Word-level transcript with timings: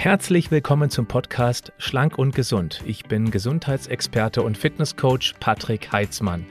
Herzlich 0.00 0.52
willkommen 0.52 0.90
zum 0.90 1.06
Podcast 1.06 1.72
Schlank 1.76 2.18
und 2.18 2.32
Gesund. 2.32 2.84
Ich 2.86 3.06
bin 3.06 3.32
Gesundheitsexperte 3.32 4.42
und 4.42 4.56
Fitnesscoach 4.56 5.34
Patrick 5.40 5.90
Heitzmann. 5.90 6.46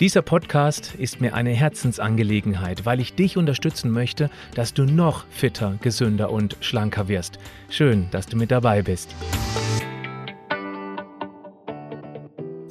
Dieser 0.00 0.22
Podcast 0.22 0.94
ist 0.94 1.20
mir 1.20 1.34
eine 1.34 1.50
Herzensangelegenheit, 1.50 2.86
weil 2.86 3.00
ich 3.00 3.14
dich 3.14 3.36
unterstützen 3.36 3.90
möchte, 3.90 4.30
dass 4.54 4.72
du 4.72 4.86
noch 4.86 5.26
fitter, 5.28 5.76
gesünder 5.82 6.30
und 6.30 6.56
schlanker 6.60 7.06
wirst. 7.06 7.38
Schön, 7.68 8.08
dass 8.12 8.28
du 8.28 8.38
mit 8.38 8.50
dabei 8.50 8.80
bist. 8.80 9.14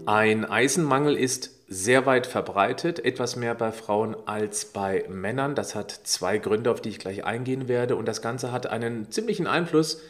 Ein 0.08 0.44
Eisenmangel 0.44 1.16
ist 1.18 1.52
sehr 1.68 2.08
weit 2.08 2.26
verbreitet, 2.26 3.04
etwas 3.04 3.36
mehr 3.36 3.54
bei 3.54 3.72
Frauen 3.72 4.16
als 4.26 4.66
bei 4.66 5.06
Männern. 5.08 5.54
Das 5.54 5.76
hat 5.76 5.92
zwei 5.92 6.40
Gründe, 6.40 6.72
auf 6.72 6.82
die 6.82 6.90
ich 6.90 7.00
gleich 7.00 7.26
eingehen 7.26 7.68
werde. 7.68 7.96
Und 7.96 8.08
das 8.08 8.24
Ganze 8.24 8.52
hat 8.52 8.66
einen 8.66 9.12
ziemlichen 9.12 9.46
Einfluss 9.46 10.02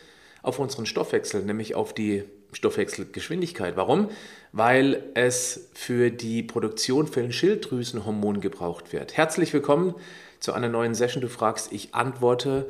auf 0.45 0.59
unseren 0.59 0.85
Stoffwechsel, 0.85 1.43
nämlich 1.43 1.75
auf 1.75 1.93
die 1.93 2.23
Stoffwechselgeschwindigkeit. 2.51 3.75
Warum? 3.75 4.09
Weil 4.51 5.03
es 5.15 5.69
für 5.73 6.11
die 6.11 6.43
Produktion 6.43 7.07
für 7.07 7.21
ein 7.21 7.31
Schilddrüsenhormon 7.31 8.41
gebraucht 8.41 8.93
wird. 8.93 9.17
Herzlich 9.17 9.53
willkommen 9.53 9.95
zu 10.39 10.53
einer 10.53 10.69
neuen 10.69 10.95
Session. 10.95 11.21
Du 11.21 11.29
fragst, 11.29 11.73
ich 11.73 11.93
antworte. 11.95 12.67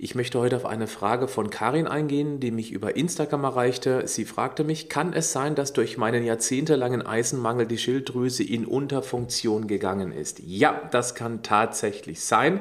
Ich 0.00 0.14
möchte 0.14 0.38
heute 0.38 0.56
auf 0.56 0.64
eine 0.64 0.86
Frage 0.86 1.26
von 1.26 1.50
Karin 1.50 1.88
eingehen, 1.88 2.38
die 2.38 2.52
mich 2.52 2.70
über 2.70 2.96
Instagram 2.96 3.44
erreichte. 3.44 4.06
Sie 4.06 4.24
fragte 4.24 4.62
mich, 4.62 4.88
kann 4.88 5.12
es 5.12 5.32
sein, 5.32 5.56
dass 5.56 5.72
durch 5.72 5.98
meinen 5.98 6.24
jahrzehntelangen 6.24 7.04
Eisenmangel 7.04 7.66
die 7.66 7.78
Schilddrüse 7.78 8.44
in 8.44 8.64
Unterfunktion 8.64 9.66
gegangen 9.66 10.12
ist? 10.12 10.38
Ja, 10.38 10.88
das 10.92 11.16
kann 11.16 11.42
tatsächlich 11.42 12.20
sein. 12.20 12.60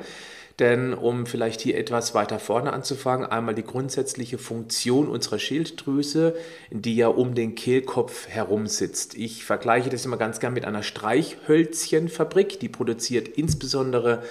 Denn 0.60 0.96
um 0.96 1.28
vielleicht 1.28 1.62
hier 1.62 1.78
etwas 1.78 2.16
weiter 2.16 2.40
vorne 2.40 2.74
anzufangen, 2.74 3.28
einmal 3.28 3.54
die 3.54 3.64
grundsätzliche 3.64 4.40
Funktion 4.40 5.08
unserer 5.08 5.38
Schilddrüse, 5.38 6.36
die 6.72 6.96
ja 6.96 7.10
um 7.10 7.36
den 7.36 7.54
Kehlkopf 7.54 8.28
herum 8.28 8.66
sitzt. 8.66 9.14
Ich 9.16 9.46
vergleiche 9.46 9.92
das 9.92 10.06
immer 10.06 10.18
ganz 10.18 10.40
gern 10.40 10.54
mit 10.54 10.66
einer 10.66 10.82
Streichhölzchenfabrik. 10.82 12.60
Die 12.60 12.70
produziert 12.70 13.28
insbesondere 13.28 14.24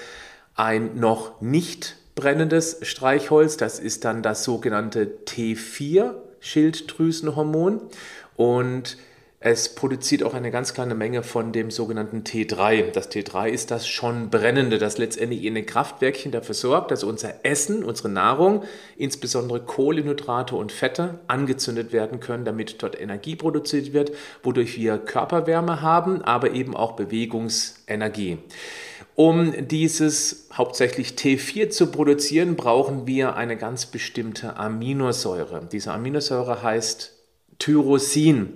ein 0.56 0.98
noch 0.98 1.40
nicht 1.40 1.96
brennendes 2.16 2.78
Streichholz. 2.82 3.56
Das 3.56 3.78
ist 3.78 4.04
dann 4.04 4.24
das 4.24 4.42
sogenannte 4.42 5.08
T4 5.26 6.14
Schilddrüsenhormon. 6.40 7.82
Und 8.34 8.96
es 9.38 9.74
produziert 9.74 10.22
auch 10.22 10.32
eine 10.32 10.50
ganz 10.50 10.72
kleine 10.72 10.94
Menge 10.94 11.22
von 11.22 11.52
dem 11.52 11.70
sogenannten 11.70 12.22
T3. 12.22 12.90
Das 12.90 13.10
T3 13.10 13.50
ist 13.50 13.70
das 13.70 13.86
schon 13.86 14.30
brennende, 14.30 14.78
das 14.78 14.96
letztendlich 14.96 15.44
in 15.44 15.54
den 15.54 15.66
Kraftwerkchen 15.66 16.32
dafür 16.32 16.54
sorgt, 16.54 16.90
dass 16.90 17.04
unser 17.04 17.44
Essen, 17.44 17.84
unsere 17.84 18.08
Nahrung, 18.08 18.64
insbesondere 18.96 19.60
Kohlenhydrate 19.60 20.56
und 20.56 20.72
Fette, 20.72 21.20
angezündet 21.26 21.92
werden 21.92 22.18
können, 22.18 22.46
damit 22.46 22.82
dort 22.82 22.98
Energie 22.98 23.36
produziert 23.36 23.92
wird, 23.92 24.12
wodurch 24.42 24.78
wir 24.78 24.96
Körperwärme 24.96 25.82
haben, 25.82 26.22
aber 26.22 26.52
eben 26.52 26.74
auch 26.74 26.92
Bewegungsenergie. 26.96 28.38
Um 29.16 29.68
dieses 29.68 30.48
hauptsächlich 30.54 31.10
T4 31.10 31.68
zu 31.68 31.88
produzieren, 31.88 32.56
brauchen 32.56 33.06
wir 33.06 33.36
eine 33.36 33.58
ganz 33.58 33.84
bestimmte 33.86 34.56
Aminosäure. 34.56 35.68
Diese 35.70 35.92
Aminosäure 35.92 36.62
heißt 36.62 37.12
Tyrosin. 37.58 38.54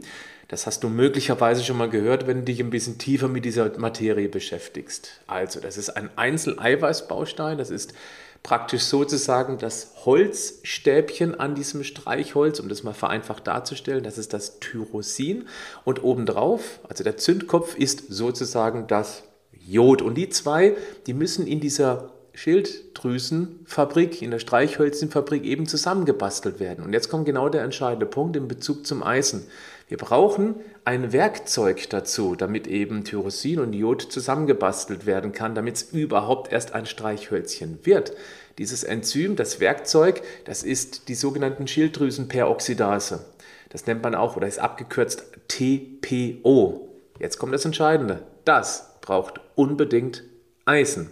Das 0.50 0.66
hast 0.66 0.82
du 0.82 0.88
möglicherweise 0.88 1.62
schon 1.62 1.76
mal 1.76 1.88
gehört, 1.88 2.26
wenn 2.26 2.38
du 2.38 2.42
dich 2.42 2.58
ein 2.58 2.70
bisschen 2.70 2.98
tiefer 2.98 3.28
mit 3.28 3.44
dieser 3.44 3.78
Materie 3.78 4.28
beschäftigst. 4.28 5.20
Also, 5.28 5.60
das 5.60 5.76
ist 5.76 5.90
ein 5.90 6.10
Einzeleiweißbaustein. 6.16 7.56
Das 7.56 7.70
ist 7.70 7.94
praktisch 8.42 8.82
sozusagen 8.82 9.58
das 9.58 9.92
Holzstäbchen 10.04 11.38
an 11.38 11.54
diesem 11.54 11.84
Streichholz, 11.84 12.58
um 12.58 12.68
das 12.68 12.82
mal 12.82 12.94
vereinfacht 12.94 13.46
darzustellen. 13.46 14.02
Das 14.02 14.18
ist 14.18 14.32
das 14.32 14.58
Tyrosin. 14.58 15.46
Und 15.84 16.02
obendrauf, 16.02 16.80
also 16.88 17.04
der 17.04 17.16
Zündkopf, 17.16 17.76
ist 17.76 18.12
sozusagen 18.12 18.88
das 18.88 19.22
Jod. 19.52 20.02
Und 20.02 20.16
die 20.16 20.30
zwei, 20.30 20.76
die 21.06 21.14
müssen 21.14 21.46
in 21.46 21.60
dieser 21.60 22.10
Schilddrüsenfabrik, 22.34 24.20
in 24.20 24.32
der 24.32 24.40
Streichhölzchenfabrik 24.40 25.44
eben 25.44 25.66
zusammengebastelt 25.66 26.58
werden. 26.58 26.84
Und 26.84 26.92
jetzt 26.92 27.08
kommt 27.08 27.26
genau 27.26 27.48
der 27.48 27.62
entscheidende 27.62 28.06
Punkt 28.06 28.34
in 28.34 28.48
Bezug 28.48 28.84
zum 28.84 29.04
Eisen. 29.04 29.46
Wir 29.90 29.98
brauchen 29.98 30.54
ein 30.84 31.12
Werkzeug 31.12 31.90
dazu, 31.90 32.36
damit 32.36 32.68
eben 32.68 33.02
Tyrosin 33.02 33.58
und 33.58 33.72
Jod 33.72 34.00
zusammengebastelt 34.02 35.04
werden 35.04 35.32
kann, 35.32 35.56
damit 35.56 35.74
es 35.74 35.82
überhaupt 35.90 36.52
erst 36.52 36.74
ein 36.74 36.86
Streichhölzchen 36.86 37.80
wird. 37.82 38.12
Dieses 38.58 38.84
Enzym, 38.84 39.34
das 39.34 39.58
Werkzeug, 39.58 40.22
das 40.44 40.62
ist 40.62 41.08
die 41.08 41.16
sogenannten 41.16 41.66
Schilddrüsenperoxidase. 41.66 43.24
Das 43.70 43.88
nennt 43.88 44.04
man 44.04 44.14
auch 44.14 44.36
oder 44.36 44.46
ist 44.46 44.60
abgekürzt 44.60 45.24
TPO. 45.48 46.88
Jetzt 47.18 47.38
kommt 47.38 47.52
das 47.52 47.64
Entscheidende. 47.64 48.22
Das 48.44 48.94
braucht 49.00 49.40
unbedingt 49.56 50.22
Eisen. 50.66 51.10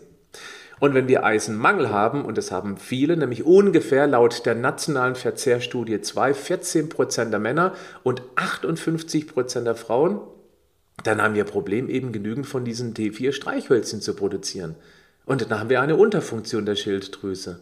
Und 0.80 0.94
wenn 0.94 1.08
wir 1.08 1.24
Eisenmangel 1.24 1.90
haben, 1.90 2.24
und 2.24 2.38
das 2.38 2.52
haben 2.52 2.76
viele, 2.76 3.16
nämlich 3.16 3.44
ungefähr 3.44 4.06
laut 4.06 4.46
der 4.46 4.54
nationalen 4.54 5.14
Verzehrstudie 5.14 6.00
2, 6.00 6.34
14 6.34 6.88
Prozent 6.88 7.32
der 7.32 7.40
Männer 7.40 7.74
und 8.02 8.22
58 8.36 9.26
Prozent 9.26 9.66
der 9.66 9.74
Frauen, 9.74 10.20
dann 11.04 11.22
haben 11.22 11.34
wir 11.34 11.44
ein 11.44 11.50
Problem, 11.50 11.88
eben 11.88 12.12
genügend 12.12 12.46
von 12.46 12.64
diesen 12.64 12.94
T4-Streichhölzchen 12.94 14.00
zu 14.00 14.14
produzieren. 14.14 14.74
Und 15.26 15.50
dann 15.50 15.60
haben 15.60 15.68
wir 15.68 15.82
eine 15.82 15.96
Unterfunktion 15.96 16.64
der 16.64 16.74
Schilddrüse. 16.74 17.60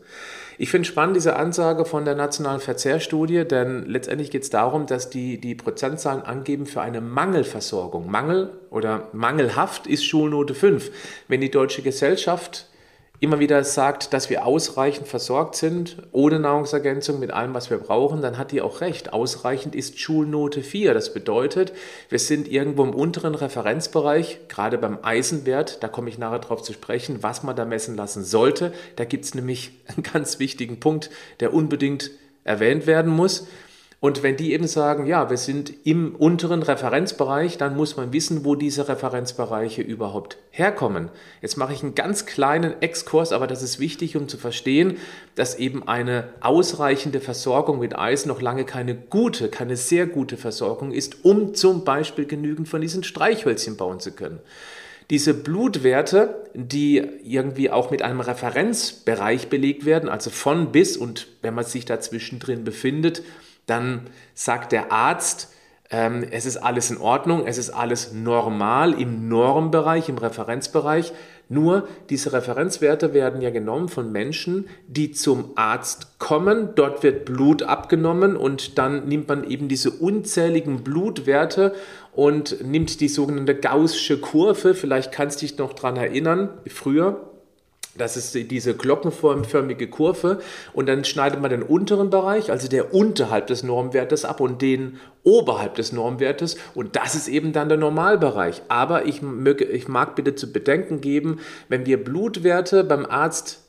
Ich 0.57 0.71
finde 0.71 0.87
spannend 0.87 1.17
diese 1.17 1.35
Ansage 1.35 1.85
von 1.85 2.05
der 2.05 2.15
nationalen 2.15 2.61
Verzehrstudie, 2.61 3.45
denn 3.45 3.85
letztendlich 3.87 4.31
geht 4.31 4.45
es 4.45 4.51
darum, 4.51 4.87
dass 4.87 5.11
die, 5.11 5.41
die 5.41 5.57
Prozentzahlen 5.57 6.23
angeben 6.23 6.67
für 6.67 6.81
eine 6.81 7.01
Mangelversorgung. 7.01 8.09
Mangel 8.09 8.51
oder 8.71 9.09
mangelhaft 9.13 9.89
ist 9.89 10.05
Schulnote 10.05 10.55
5. 10.55 10.91
Wenn 11.27 11.41
die 11.41 11.51
Deutsche 11.51 11.83
Gesellschaft 11.83 12.69
immer 13.21 13.39
wieder 13.39 13.65
sagt, 13.65 14.13
dass 14.13 14.31
wir 14.31 14.45
ausreichend 14.45 15.09
versorgt 15.09 15.57
sind, 15.57 15.97
ohne 16.13 16.39
Nahrungsergänzung, 16.39 17.19
mit 17.19 17.31
allem, 17.31 17.55
was 17.55 17.71
wir 17.71 17.79
brauchen, 17.79 18.21
dann 18.21 18.39
hat 18.39 18.53
die 18.53 18.61
auch 18.61 18.81
recht. 18.81 19.13
Ausreichend 19.13 19.75
ist 19.75 19.99
Schulnote 19.99 20.63
4. 20.63 20.93
Das 20.95 21.15
bedeutet, 21.15 21.73
wir 22.09 22.19
sind 22.19 22.49
irgendwo 22.49 22.85
im 22.85 22.95
unteren 22.95 23.35
Referenzbereich, 23.35 24.49
gerade 24.49 24.79
beim 24.79 24.99
Eisenwert, 25.03 25.83
da 25.83 25.89
komme 25.89 26.11
ich 26.11 26.19
nachher 26.19 26.41
darauf 26.41 26.63
zu 26.63 26.73
sprechen, 26.73 27.23
was 27.23 27.43
man 27.43 27.57
da 27.57 27.65
messen 27.65 27.97
lassen 27.97 28.25
sollte. 28.25 28.73
Da 28.97 29.05
gibt 29.05 29.25
es 29.25 29.35
nämlich 29.35 29.73
einen 29.87 30.03
ganz 30.13 30.39
wichtigen 30.39 30.81
Punkt, 30.81 31.11
der 31.41 31.55
unbedingt 31.55 32.11
erwähnt 32.45 32.87
werden 32.87 33.13
muss. 33.13 33.47
Und 33.99 34.23
wenn 34.23 34.37
die 34.37 34.53
eben 34.53 34.67
sagen, 34.67 35.07
ja, 35.07 35.31
wir 35.31 35.39
sind 35.39 35.73
im 35.85 36.15
unteren 36.15 36.63
Referenzbereich, 36.63 37.57
dann 37.57 37.77
muss 37.77 37.97
man 37.97 38.13
wissen, 38.13 38.45
wo 38.45 38.55
diese 38.55 38.89
Referenzbereiche 38.89 39.81
überhaupt 39.81 40.37
herkommen. 40.51 41.09
Jetzt 41.41 41.57
mache 41.57 41.73
ich 41.73 41.83
einen 41.83 41.95
ganz 41.95 42.27
kleinen 42.27 42.83
Exkurs, 42.83 43.33
aber 43.33 43.47
das 43.47 43.63
ist 43.63 43.81
wichtig, 43.81 44.15
um 44.15 44.29
zu 44.29 44.37
verstehen, 44.37 44.99
dass 45.35 45.59
eben 45.59 45.89
eine 45.89 46.29
ausreichende 46.41 47.21
Versorgung 47.21 47.79
mit 47.79 47.99
Eisen 47.99 48.29
noch 48.29 48.43
lange 48.43 48.65
keine 48.65 48.95
gute, 48.95 49.49
keine 49.49 49.79
sehr 49.79 50.07
gute 50.07 50.37
Versorgung 50.37 50.93
ist, 50.93 51.25
um 51.25 51.55
zum 51.55 51.85
Beispiel 51.85 52.27
genügend 52.27 52.69
von 52.69 52.83
diesen 52.83 53.03
Streichhölzchen 53.03 53.79
bauen 53.79 53.99
zu 53.99 54.13
können. 54.13 54.41
Diese 55.09 55.33
Blutwerte, 55.33 56.47
die 56.53 56.99
irgendwie 57.25 57.71
auch 57.71 57.91
mit 57.91 58.03
einem 58.03 58.21
Referenzbereich 58.21 59.49
belegt 59.49 59.87
werden, 59.87 60.09
also 60.11 60.31
von 60.31 60.73
bis 60.73 60.99
und 60.99 61.29
wenn 61.43 61.55
man 61.55 61.65
sich 61.65 61.87
dazwischen 61.87 62.41
drin 62.41 62.65
befindet, 62.65 63.23
dann 63.67 64.03
sagt 64.35 64.73
der 64.73 64.93
Arzt, 64.93 65.53
ähm, 65.91 66.25
es 66.31 66.47
ist 66.47 66.57
alles 66.57 66.91
in 66.91 66.99
Ordnung, 66.99 67.47
es 67.47 67.59
ist 67.59 67.71
alles 67.71 68.13
normal 68.13 69.01
im 69.01 69.29
Normbereich, 69.29 70.09
im 70.09 70.19
Referenzbereich. 70.19 71.13
Nur 71.49 71.87
diese 72.11 72.33
Referenzwerte 72.33 73.15
werden 73.15 73.41
ja 73.41 73.51
genommen 73.51 73.89
von 73.89 74.11
Menschen, 74.11 74.67
die 74.89 75.13
zum 75.13 75.53
Arzt 75.55 76.19
kommen. 76.19 76.71
Dort 76.75 77.05
wird 77.05 77.25
Blut 77.25 77.63
abgenommen 77.63 78.37
und 78.37 78.79
dann 78.79 79.07
nimmt 79.07 79.29
man 79.29 79.49
eben 79.49 79.69
diese 79.69 79.91
unzähligen 79.91 80.83
Blutwerte 80.83 81.73
und 82.13 82.65
nimmt 82.67 83.01
die 83.01 83.09
sogenannte 83.09 83.55
Gaußsche 83.55 84.19
Kurve. 84.19 84.75
Vielleicht 84.75 85.13
kannst 85.13 85.41
du 85.41 85.47
dich 85.47 85.57
noch 85.59 85.73
daran 85.73 85.97
erinnern, 85.97 86.51
früher 86.67 87.36
das 87.99 88.17
ist 88.17 88.35
diese 88.51 88.75
glockenförmige 88.75 89.89
Kurve 89.89 90.41
und 90.73 90.89
dann 90.89 91.05
schneidet 91.05 91.41
man 91.41 91.51
den 91.51 91.63
unteren 91.63 92.11
Bereich, 92.11 92.51
also 92.51 92.69
der 92.69 92.95
unterhalb 92.95 93.47
des 93.47 93.63
Normwertes 93.63 94.25
ab 94.25 94.41
und 94.41 94.63
den 94.63 94.99
oberhalb 95.23 95.75
des 95.75 95.93
Normwertes 95.93 96.57
und 96.75 96.97
das 96.97 97.15
ist 97.15 97.29
eben 97.29 97.53
dann 97.53 97.69
der 97.69 97.79
Normalbereich. 97.79 98.63
Aber 98.69 99.07
ich, 99.07 99.23
mag 99.23 100.15
bitte 100.17 100.35
zu 100.35 100.53
bedenken 100.53 101.01
geben, 101.01 101.41
wenn 101.69 101.87
wir 101.87 102.03
Blutwerte 102.03 102.85
beim 102.85 103.07
Arzt 103.07 103.66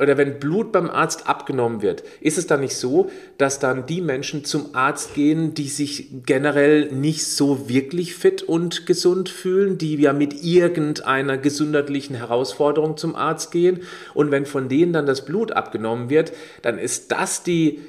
oder 0.00 0.16
wenn 0.16 0.38
Blut 0.38 0.72
beim 0.72 0.90
Arzt 0.90 1.28
abgenommen 1.28 1.82
wird, 1.82 2.02
ist 2.20 2.38
es 2.38 2.46
dann 2.46 2.60
nicht 2.60 2.76
so, 2.76 3.10
dass 3.38 3.58
dann 3.58 3.86
die 3.86 4.00
Menschen 4.00 4.44
zum 4.44 4.74
Arzt 4.74 5.14
gehen, 5.14 5.54
die 5.54 5.68
sich 5.68 6.08
generell 6.24 6.92
nicht 6.92 7.26
so 7.26 7.68
wirklich 7.68 8.14
fit 8.14 8.42
und 8.42 8.86
gesund 8.86 9.28
fühlen, 9.28 9.78
die 9.78 9.96
ja 9.96 10.12
mit 10.12 10.44
irgendeiner 10.44 11.38
gesundheitlichen 11.38 12.16
Herausforderung 12.16 12.96
zum 12.96 13.14
Arzt 13.14 13.52
gehen? 13.52 13.80
Und 14.14 14.30
wenn 14.30 14.46
von 14.46 14.68
denen 14.68 14.92
dann 14.92 15.06
das 15.06 15.24
Blut 15.24 15.52
abgenommen 15.52 16.10
wird, 16.10 16.32
dann 16.62 16.78
ist 16.78 17.12
das 17.12 17.42
die 17.42 17.80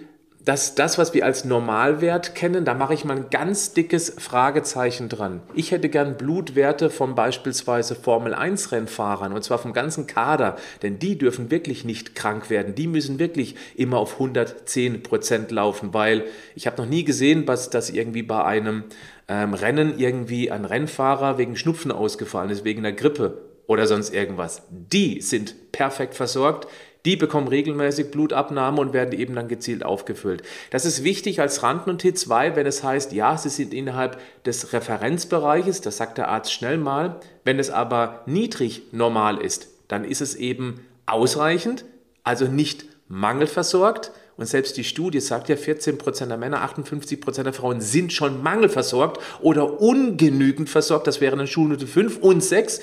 dass 0.47 0.75
das, 0.75 0.97
was 0.97 1.13
wir 1.13 1.25
als 1.25 1.43
Normalwert 1.43 2.33
kennen, 2.33 2.63
da 2.63 2.73
mache 2.73 2.93
ich 2.93 3.03
mal 3.03 3.17
ein 3.17 3.29
ganz 3.29 3.73
dickes 3.73 4.15
Fragezeichen 4.17 5.09
dran. 5.09 5.41
Ich 5.53 5.71
hätte 5.71 5.89
gern 5.89 6.15
Blutwerte 6.15 6.89
von 6.89 7.15
beispielsweise 7.15 7.95
Formel 7.95 8.33
1 8.33 8.71
Rennfahrern 8.71 9.33
und 9.33 9.43
zwar 9.43 9.57
vom 9.57 9.73
ganzen 9.73 10.07
Kader, 10.07 10.55
denn 10.83 10.99
die 10.99 11.17
dürfen 11.17 11.51
wirklich 11.51 11.83
nicht 11.83 12.15
krank 12.15 12.49
werden. 12.49 12.75
Die 12.75 12.87
müssen 12.87 13.19
wirklich 13.19 13.57
immer 13.75 13.97
auf 13.97 14.13
110 14.13 15.03
Prozent 15.03 15.51
laufen, 15.51 15.93
weil 15.93 16.23
ich 16.55 16.65
habe 16.65 16.81
noch 16.81 16.89
nie 16.89 17.03
gesehen, 17.03 17.45
dass, 17.45 17.69
dass 17.69 17.89
irgendwie 17.89 18.23
bei 18.23 18.41
einem 18.45 18.85
ähm, 19.27 19.53
Rennen 19.53 19.99
irgendwie 19.99 20.49
ein 20.49 20.63
Rennfahrer 20.63 21.37
wegen 21.37 21.57
Schnupfen 21.57 21.91
ausgefallen 21.91 22.51
ist, 22.51 22.63
wegen 22.63 22.85
einer 22.85 22.95
Grippe 22.95 23.41
oder 23.67 23.85
sonst 23.85 24.13
irgendwas. 24.13 24.61
Die 24.69 25.19
sind 25.19 25.73
perfekt 25.73 26.15
versorgt. 26.15 26.67
Die 27.05 27.15
bekommen 27.15 27.47
regelmäßig 27.47 28.11
Blutabnahme 28.11 28.81
und 28.81 28.93
werden 28.93 29.17
eben 29.17 29.35
dann 29.35 29.47
gezielt 29.47 29.85
aufgefüllt. 29.85 30.43
Das 30.71 30.85
ist 30.85 31.03
wichtig 31.03 31.39
als 31.39 31.63
Randnotiz, 31.63 32.29
weil 32.29 32.55
wenn 32.55 32.65
es 32.65 32.83
heißt, 32.83 33.13
ja, 33.13 33.37
sie 33.37 33.49
sind 33.49 33.73
innerhalb 33.73 34.19
des 34.45 34.73
Referenzbereiches, 34.73 35.81
das 35.81 35.97
sagt 35.97 36.17
der 36.17 36.27
Arzt 36.29 36.51
schnell 36.51 36.77
mal, 36.77 37.19
wenn 37.43 37.59
es 37.59 37.69
aber 37.69 38.23
niedrig 38.25 38.83
normal 38.91 39.37
ist, 39.37 39.69
dann 39.87 40.03
ist 40.03 40.21
es 40.21 40.35
eben 40.35 40.81
ausreichend, 41.05 41.85
also 42.23 42.45
nicht 42.45 42.85
mangelversorgt. 43.07 44.11
Und 44.37 44.45
selbst 44.45 44.77
die 44.77 44.83
Studie 44.83 45.19
sagt 45.19 45.49
ja, 45.49 45.55
14% 45.55 46.27
der 46.27 46.37
Männer, 46.37 46.63
58% 46.63 47.43
der 47.43 47.53
Frauen 47.53 47.81
sind 47.81 48.13
schon 48.13 48.41
mangelversorgt 48.43 49.19
oder 49.41 49.81
ungenügend 49.81 50.69
versorgt. 50.69 51.07
Das 51.07 51.21
wären 51.21 51.39
dann 51.39 51.47
Schulnote 51.47 51.87
5 51.87 52.17
und 52.19 52.43
6. 52.43 52.81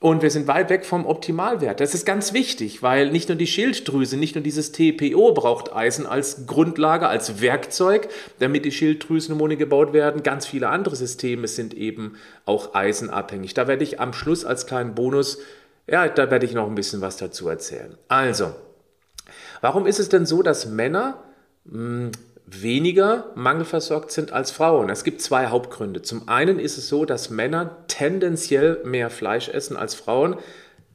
Und 0.00 0.20
wir 0.20 0.30
sind 0.30 0.46
weit 0.46 0.68
weg 0.68 0.84
vom 0.84 1.06
Optimalwert. 1.06 1.80
Das 1.80 1.94
ist 1.94 2.04
ganz 2.04 2.34
wichtig, 2.34 2.82
weil 2.82 3.10
nicht 3.10 3.30
nur 3.30 3.38
die 3.38 3.46
Schilddrüse, 3.46 4.18
nicht 4.18 4.34
nur 4.34 4.44
dieses 4.44 4.72
TPO 4.72 5.32
braucht 5.32 5.74
Eisen 5.74 6.04
als 6.04 6.46
Grundlage, 6.46 7.08
als 7.08 7.40
Werkzeug, 7.40 8.08
damit 8.38 8.66
die 8.66 8.72
Schilddrüsenhormone 8.72 9.56
gebaut 9.56 9.94
werden. 9.94 10.22
Ganz 10.22 10.44
viele 10.44 10.68
andere 10.68 10.96
Systeme 10.96 11.48
sind 11.48 11.72
eben 11.72 12.16
auch 12.44 12.74
eisenabhängig. 12.74 13.54
Da 13.54 13.68
werde 13.68 13.84
ich 13.84 13.98
am 13.98 14.12
Schluss 14.12 14.44
als 14.44 14.66
kleinen 14.66 14.94
Bonus, 14.94 15.38
ja, 15.86 16.08
da 16.08 16.30
werde 16.30 16.44
ich 16.44 16.52
noch 16.52 16.66
ein 16.66 16.74
bisschen 16.74 17.00
was 17.00 17.16
dazu 17.16 17.48
erzählen. 17.48 17.96
Also, 18.08 18.54
warum 19.60 19.86
ist 19.86 19.98
es 19.98 20.08
denn 20.08 20.26
so, 20.26 20.42
dass 20.42 20.66
Männer 20.66 21.22
mh, 21.64 21.72
hm, 21.72 22.12
weniger 22.46 23.32
mangelversorgt 23.34 24.12
sind 24.12 24.32
als 24.32 24.52
Frauen. 24.52 24.88
Es 24.88 25.02
gibt 25.02 25.20
zwei 25.20 25.48
Hauptgründe. 25.48 26.02
Zum 26.02 26.28
einen 26.28 26.60
ist 26.60 26.78
es 26.78 26.88
so, 26.88 27.04
dass 27.04 27.28
Männer 27.28 27.76
tendenziell 27.88 28.80
mehr 28.84 29.10
Fleisch 29.10 29.48
essen 29.48 29.76
als 29.76 29.96
Frauen. 29.96 30.36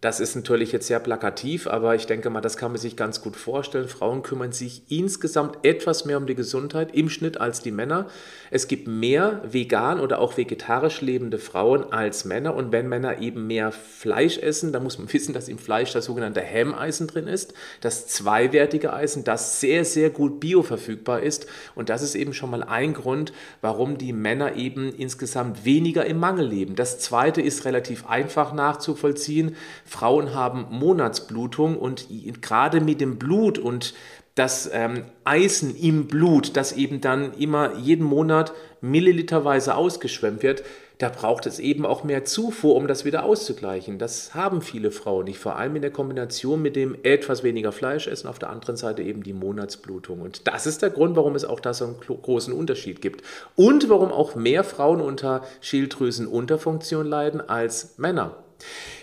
Das 0.01 0.19
ist 0.19 0.35
natürlich 0.35 0.71
jetzt 0.71 0.87
sehr 0.87 0.99
plakativ, 0.99 1.67
aber 1.67 1.93
ich 1.93 2.07
denke 2.07 2.31
mal, 2.31 2.41
das 2.41 2.57
kann 2.57 2.71
man 2.71 2.81
sich 2.81 2.95
ganz 2.95 3.21
gut 3.21 3.35
vorstellen. 3.35 3.87
Frauen 3.87 4.23
kümmern 4.23 4.51
sich 4.51 4.81
insgesamt 4.89 5.63
etwas 5.63 6.05
mehr 6.05 6.17
um 6.17 6.25
die 6.25 6.33
Gesundheit 6.33 6.95
im 6.95 7.07
Schnitt 7.07 7.39
als 7.39 7.61
die 7.61 7.69
Männer. 7.69 8.07
Es 8.49 8.67
gibt 8.67 8.87
mehr 8.87 9.43
vegan 9.45 9.99
oder 9.99 10.17
auch 10.17 10.37
vegetarisch 10.37 11.01
lebende 11.01 11.37
Frauen 11.37 11.93
als 11.93 12.25
Männer. 12.25 12.55
Und 12.55 12.71
wenn 12.71 12.89
Männer 12.89 13.19
eben 13.19 13.45
mehr 13.45 13.71
Fleisch 13.71 14.39
essen, 14.39 14.73
dann 14.73 14.81
muss 14.81 14.97
man 14.97 15.13
wissen, 15.13 15.35
dass 15.35 15.47
im 15.47 15.59
Fleisch 15.59 15.93
das 15.93 16.05
sogenannte 16.05 16.41
Hemmeisen 16.41 17.05
drin 17.05 17.27
ist, 17.27 17.53
das 17.81 18.07
zweiwertige 18.07 18.93
Eisen, 18.93 19.23
das 19.23 19.59
sehr, 19.59 19.85
sehr 19.85 20.09
gut 20.09 20.39
bioverfügbar 20.39 21.21
ist. 21.21 21.45
Und 21.75 21.89
das 21.89 22.01
ist 22.01 22.15
eben 22.15 22.33
schon 22.33 22.49
mal 22.49 22.63
ein 22.63 22.95
Grund, 22.95 23.33
warum 23.61 23.99
die 23.99 24.13
Männer 24.13 24.55
eben 24.55 24.91
insgesamt 24.95 25.63
weniger 25.63 26.07
im 26.07 26.17
Mangel 26.17 26.47
leben. 26.47 26.75
Das 26.75 26.97
zweite 26.97 27.39
ist 27.43 27.65
relativ 27.65 28.07
einfach 28.07 28.51
nachzuvollziehen. 28.51 29.55
Frauen 29.91 30.33
haben 30.33 30.67
Monatsblutung 30.69 31.77
und 31.77 32.07
gerade 32.41 32.79
mit 32.79 33.01
dem 33.01 33.19
Blut 33.19 33.59
und 33.59 33.93
das 34.35 34.69
ähm, 34.71 35.03
Eisen 35.25 35.75
im 35.75 36.07
Blut, 36.07 36.55
das 36.55 36.71
eben 36.71 37.01
dann 37.01 37.33
immer 37.33 37.75
jeden 37.75 38.05
Monat 38.05 38.53
milliliterweise 38.79 39.75
ausgeschwemmt 39.75 40.43
wird, 40.43 40.63
da 40.97 41.09
braucht 41.09 41.45
es 41.45 41.59
eben 41.59 41.85
auch 41.85 42.05
mehr 42.05 42.23
Zufuhr, 42.23 42.75
um 42.75 42.87
das 42.87 43.03
wieder 43.03 43.25
auszugleichen. 43.25 43.97
Das 43.99 44.33
haben 44.33 44.61
viele 44.61 44.91
Frauen 44.91 45.25
nicht, 45.25 45.39
vor 45.39 45.57
allem 45.57 45.75
in 45.75 45.81
der 45.81 45.91
Kombination 45.91 46.61
mit 46.61 46.77
dem 46.77 46.95
etwas 47.03 47.43
weniger 47.43 47.73
Fleisch 47.73 48.07
essen, 48.07 48.29
auf 48.29 48.39
der 48.39 48.49
anderen 48.49 48.77
Seite 48.77 49.01
eben 49.01 49.23
die 49.23 49.33
Monatsblutung. 49.33 50.21
Und 50.21 50.47
das 50.47 50.65
ist 50.67 50.81
der 50.81 50.91
Grund, 50.91 51.17
warum 51.17 51.35
es 51.35 51.43
auch 51.43 51.59
da 51.59 51.73
so 51.73 51.83
einen 51.83 51.95
großen 51.99 52.53
Unterschied 52.53 53.01
gibt. 53.01 53.25
Und 53.57 53.89
warum 53.89 54.13
auch 54.13 54.35
mehr 54.35 54.63
Frauen 54.63 55.01
unter 55.01 55.43
Schilddrüsenunterfunktion 55.59 57.05
leiden 57.05 57.41
als 57.41 57.97
Männer. 57.97 58.40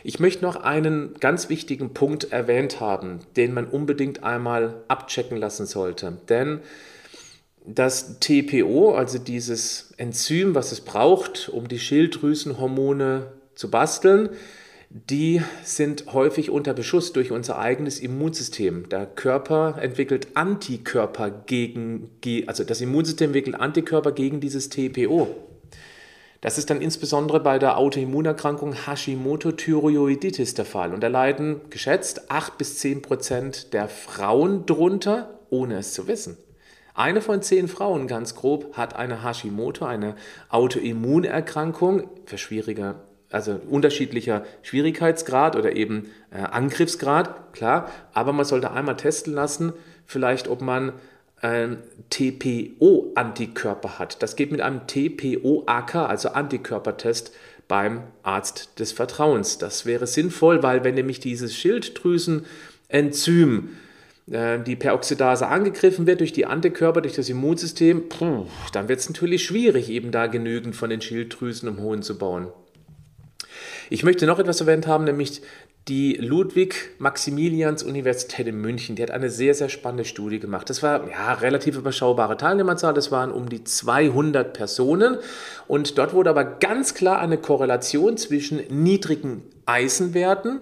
Ich 0.05 0.21
möchte 0.21 0.45
noch 0.45 0.57
einen 0.57 1.15
ganz 1.21 1.49
wichtigen 1.49 1.95
Punkt 1.95 2.33
erwähnt 2.33 2.81
haben, 2.81 3.21
den 3.37 3.55
man 3.55 3.67
unbedingt 3.67 4.23
einmal 4.23 4.83
abchecken 4.89 5.37
lassen 5.37 5.67
sollte. 5.67 6.19
Denn 6.29 6.61
das 7.65 8.19
TPO, 8.21 8.95
also 8.95 9.19
dieses 9.19 9.93
Enzym, 9.97 10.55
was 10.55 10.73
es 10.73 10.81
braucht, 10.81 11.49
um 11.49 11.69
die 11.69 11.79
Schilddrüsenhormone 11.79 13.33
zu 13.55 13.71
basteln, 13.71 14.31
die 14.91 15.43
sind 15.65 16.15
häufig 16.15 16.49
unter 16.51 16.73
Beschuss 16.73 17.13
durch 17.13 17.31
unser 17.31 17.59
eigenes 17.59 18.01
Immunsystem. 18.01 18.89
Der 18.89 19.05
Körper 19.05 19.77
entwickelt 19.81 20.29
Antikörper 20.35 21.31
gegen, 21.31 22.11
also 22.47 22.65
das 22.65 22.81
Immunsystem 22.81 23.27
entwickelt 23.27 23.57
Antikörper 23.57 24.13
gegen 24.13 24.41
dieses 24.41 24.71
TPO. 24.71 25.48
Das 26.41 26.57
ist 26.57 26.71
dann 26.71 26.81
insbesondere 26.81 27.41
bei 27.41 27.59
der 27.59 27.79
Autoimmunerkrankung 27.79 28.75
Hashimoto-Thyreoiditis 28.87 30.55
der 30.55 30.65
Fall. 30.65 30.95
Und 30.95 31.03
da 31.03 31.09
leiden 31.09 31.61
geschätzt 31.69 32.31
8 32.31 32.57
bis 32.57 32.79
10 32.79 33.03
Prozent 33.03 33.73
der 33.73 33.89
Frauen 33.89 34.65
drunter, 34.65 35.41
ohne 35.51 35.79
es 35.79 35.93
zu 35.93 36.07
wissen. 36.07 36.37
Eine 36.99 37.21
von 37.21 37.43
zehn 37.43 37.69
Frauen, 37.69 38.09
ganz 38.09 38.35
grob, 38.35 38.77
hat 38.77 38.97
eine 38.97 39.23
Hashimoto, 39.23 39.85
eine 39.85 40.17
Autoimmunerkrankung 40.49 42.09
für 42.25 42.39
schwieriger, 42.39 42.97
also 43.31 43.61
unterschiedlicher 43.71 44.45
Schwierigkeitsgrad 44.63 45.55
oder 45.55 45.77
eben 45.77 46.11
äh, 46.33 46.39
Angriffsgrad, 46.39 47.53
klar. 47.53 47.89
Aber 48.15 48.33
man 48.33 48.45
sollte 48.45 48.73
einmal 48.73 48.97
testen 48.97 49.33
lassen, 49.33 49.75
vielleicht 50.07 50.49
ob 50.49 50.61
man 50.61 50.93
ähm, 51.43 51.79
TPO-Antikörper 52.11 53.99
hat. 53.99 54.23
Das 54.23 54.37
geht 54.37 54.53
mit 54.53 54.61
einem 54.61 54.87
TPO-AK, 54.87 55.95
also 55.97 56.29
Antikörpertest, 56.31 57.33
beim 57.69 58.03
Arzt 58.23 58.79
des 58.81 58.93
Vertrauens. 58.93 59.59
Das 59.59 59.87
wäre 59.87 60.07
sinnvoll, 60.07 60.63
weil 60.63 60.85
wenn 60.85 60.95
nämlich 60.95 61.21
dieses 61.21 61.55
Schilddrüsenenzym, 61.55 63.69
äh, 64.31 64.59
die 64.61 64.77
Peroxidase 64.77 65.47
angegriffen 65.47 66.07
wird 66.07 66.21
durch 66.21 66.33
die 66.33 66.47
Antikörper, 66.47 67.03
durch 67.03 67.15
das 67.15 67.29
Immunsystem, 67.29 68.05
dann 68.73 68.89
wird 68.89 69.01
es 69.01 69.09
natürlich 69.09 69.45
schwierig, 69.45 69.91
eben 69.91 70.11
da 70.11 70.27
genügend 70.27 70.75
von 70.77 70.89
den 70.91 71.03
Schilddrüsen 71.03 71.69
im 71.69 71.81
Hohen 71.81 72.03
zu 72.03 72.19
bauen. 72.19 72.49
Ich 73.91 74.03
möchte 74.03 74.27
noch 74.27 74.39
etwas 74.39 74.61
erwähnt 74.61 74.87
haben, 74.87 75.05
nämlich 75.05 75.41
die 75.89 76.15
Ludwig-Maximilians-Universität 76.15 78.47
in 78.47 78.61
München, 78.61 78.95
die 78.97 79.03
hat 79.03 79.11
eine 79.11 79.31
sehr, 79.31 79.55
sehr 79.55 79.71
spannende 79.71 80.05
Studie 80.05 80.39
gemacht. 80.39 80.69
Das 80.69 80.83
war 80.83 81.09
ja 81.09 81.33
relativ 81.33 81.79
überschaubare 81.79 82.37
Teilnehmerzahl, 82.37 82.93
das 82.93 83.11
waren 83.11 83.33
um 83.33 83.49
die 83.49 83.65
200 83.65 84.53
Personen 84.53 85.17
und 85.67 85.97
dort 85.97 86.13
wurde 86.13 86.29
aber 86.31 86.45
ganz 86.45 86.93
klar 86.95 87.21
eine 87.21 87.39
Korrelation 87.39 88.19
zwischen 88.19 88.61
niedrigen 88.69 89.45
Eisenwerten 89.65 90.61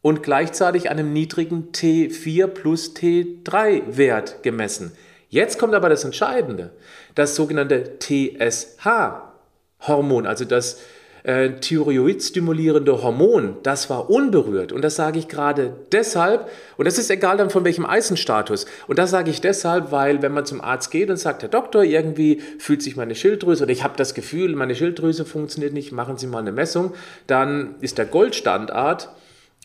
und 0.00 0.22
gleichzeitig 0.22 0.88
einem 0.90 1.12
niedrigen 1.12 1.72
T4 1.72 2.46
plus 2.46 2.94
T3-Wert 2.94 4.42
gemessen. 4.42 4.92
Jetzt 5.28 5.58
kommt 5.58 5.74
aber 5.74 5.88
das 5.88 6.04
Entscheidende, 6.04 6.70
das 7.14 7.34
sogenannte 7.34 7.98
TSH-Hormon, 7.98 10.26
also 10.26 10.44
das 10.44 10.78
äh, 11.24 11.58
Thyroid-stimulierende 11.58 13.02
Hormon, 13.02 13.56
das 13.62 13.88
war 13.88 14.10
unberührt. 14.10 14.72
Und 14.72 14.82
das 14.82 14.94
sage 14.94 15.18
ich 15.18 15.26
gerade 15.26 15.74
deshalb, 15.90 16.50
und 16.76 16.84
das 16.84 16.98
ist 16.98 17.10
egal 17.10 17.38
dann 17.38 17.48
von 17.48 17.64
welchem 17.64 17.86
Eisenstatus. 17.86 18.66
Und 18.86 18.98
das 18.98 19.10
sage 19.10 19.30
ich 19.30 19.40
deshalb, 19.40 19.90
weil 19.90 20.20
wenn 20.20 20.32
man 20.32 20.44
zum 20.44 20.60
Arzt 20.60 20.90
geht 20.90 21.08
und 21.08 21.16
sagt, 21.16 21.42
Herr 21.42 21.48
Doktor, 21.48 21.82
irgendwie 21.82 22.42
fühlt 22.58 22.82
sich 22.82 22.96
meine 22.96 23.14
Schilddrüse 23.14 23.64
oder 23.64 23.72
ich 23.72 23.82
habe 23.82 23.96
das 23.96 24.14
Gefühl, 24.14 24.54
meine 24.54 24.74
Schilddrüse 24.74 25.24
funktioniert 25.24 25.72
nicht, 25.72 25.92
machen 25.92 26.18
Sie 26.18 26.26
mal 26.26 26.40
eine 26.40 26.52
Messung, 26.52 26.92
dann 27.26 27.76
ist 27.80 27.96
der 27.96 28.04
Goldstandard 28.04 29.08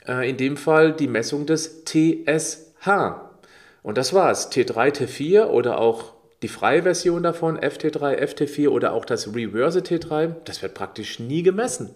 äh, 0.07 0.29
in 0.29 0.37
dem 0.37 0.55
Fall 0.55 0.93
die 0.93 1.07
Messung 1.07 1.45
des 1.45 1.83
TSH. 1.83 2.87
Und 3.83 3.97
das 3.97 4.13
war's. 4.13 4.49
T3, 4.49 4.93
T4 4.93 5.47
oder 5.47 5.79
auch 5.79 6.13
die 6.41 6.47
freie 6.47 6.83
Version 6.83 7.23
davon, 7.23 7.57
FT3, 7.57 8.17
FT4 8.17 8.69
oder 8.69 8.93
auch 8.93 9.05
das 9.05 9.35
Reverse 9.35 9.79
T3, 9.79 10.35
das 10.45 10.61
wird 10.61 10.73
praktisch 10.73 11.19
nie 11.19 11.43
gemessen. 11.43 11.89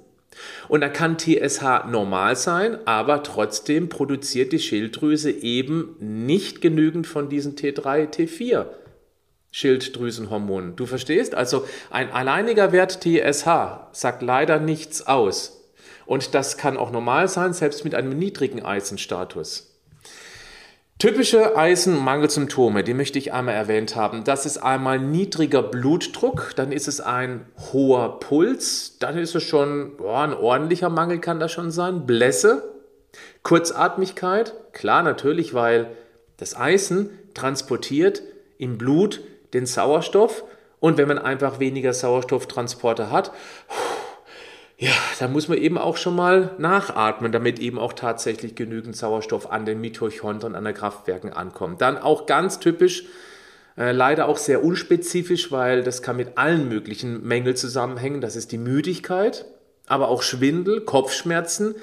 Und 0.67 0.81
da 0.81 0.89
kann 0.89 1.17
TSH 1.17 1.85
normal 1.89 2.35
sein, 2.35 2.79
aber 2.85 3.23
trotzdem 3.23 3.89
produziert 3.89 4.51
die 4.51 4.59
Schilddrüse 4.59 5.31
eben 5.31 5.95
nicht 6.00 6.62
genügend 6.62 7.07
von 7.07 7.29
diesen 7.29 7.55
T3, 7.55 8.09
T4 8.09 8.65
Schilddrüsenhormonen. 9.51 10.75
Du 10.75 10.88
verstehst? 10.88 11.35
Also 11.35 11.65
ein 11.91 12.12
alleiniger 12.12 12.71
Wert 12.71 13.01
TSH 13.03 13.91
sagt 13.91 14.23
leider 14.23 14.59
nichts 14.59 15.05
aus. 15.05 15.63
Und 16.05 16.33
das 16.33 16.57
kann 16.57 16.75
auch 16.75 16.91
normal 16.91 17.27
sein, 17.27 17.53
selbst 17.53 17.85
mit 17.85 17.93
einem 17.95 18.17
niedrigen 18.17 18.65
Eisenstatus. 18.65 19.73
Typische 21.03 21.57
Eisenmangelsymptome, 21.57 22.81
die 22.81 22.93
möchte 22.93 23.19
ich 23.19 23.33
einmal 23.33 23.55
erwähnt 23.55 23.98
haben. 23.98 24.24
Das 24.24 24.45
ist 24.45 24.60
einmal 24.60 25.00
niedriger 25.00 25.62
Blutdruck, 25.62 26.53
dann 26.55 26.72
ist 26.72 26.88
es 26.88 27.01
ein 27.01 27.45
hoher 27.74 28.22
Puls, 28.22 29.00
dann 29.00 29.17
ist 29.17 29.36
es 29.36 29.43
schon 29.43 29.98
oh, 30.00 30.13
ein 30.13 30.33
ordentlicher 30.33 30.88
Mangel 30.88 31.19
kann 31.19 31.41
das 31.41 31.51
schon 31.51 31.72
sein. 31.72 32.05
Blässe, 32.05 32.72
Kurzatmigkeit, 33.41 34.53
klar 34.72 35.03
natürlich, 35.03 35.53
weil 35.53 35.88
das 36.38 36.55
Eisen 36.55 37.10
transportiert 37.33 38.24
im 38.57 38.77
Blut 38.77 39.19
den 39.53 39.65
Sauerstoff 39.65 40.45
und 40.79 40.98
wenn 40.98 41.10
man 41.10 41.19
einfach 41.19 41.60
weniger 41.60 41.91
Sauerstofftransporte 41.91 43.12
hat, 43.12 43.33
ja, 44.84 44.92
da 45.18 45.30
muss 45.30 45.48
man 45.48 45.58
eben 45.60 45.78
auch 45.78 45.96
schon 45.96 46.13
mal 46.13 46.52
nachatmen, 46.58 47.32
damit 47.32 47.58
eben 47.58 47.80
auch 47.80 47.94
tatsächlich 47.94 48.54
genügend 48.54 48.98
Sauerstoff 48.98 49.50
an 49.50 49.66
den 49.66 49.80
Mitochondrien, 49.80 50.56
an 50.56 50.66
den 50.66 50.74
Kraftwerken 50.74 51.32
ankommt. 51.32 51.80
Dann 51.80 51.98
auch 51.98 52.25
ganz 52.25 52.60
typisch, 52.60 53.06
äh, 53.78 53.94
leider 53.94 54.28
auch 54.28 54.36
sehr 54.36 54.62
unspezifisch, 54.62 55.54
weil 55.54 55.84
das 55.84 56.02
kann 56.02 56.18
mit 56.18 56.38
allen 56.38 56.68
möglichen 56.68 57.25
Mängeln 57.25 57.56
zusammenhängen. 57.56 58.20
Das 58.20 58.36
ist 58.36 58.52
die 58.52 58.58
Müdigkeit, 58.58 59.46
aber 59.88 60.10
auch 60.10 60.22
Schwindel, 60.22 60.82
Kopfschmerzen, 60.82 61.75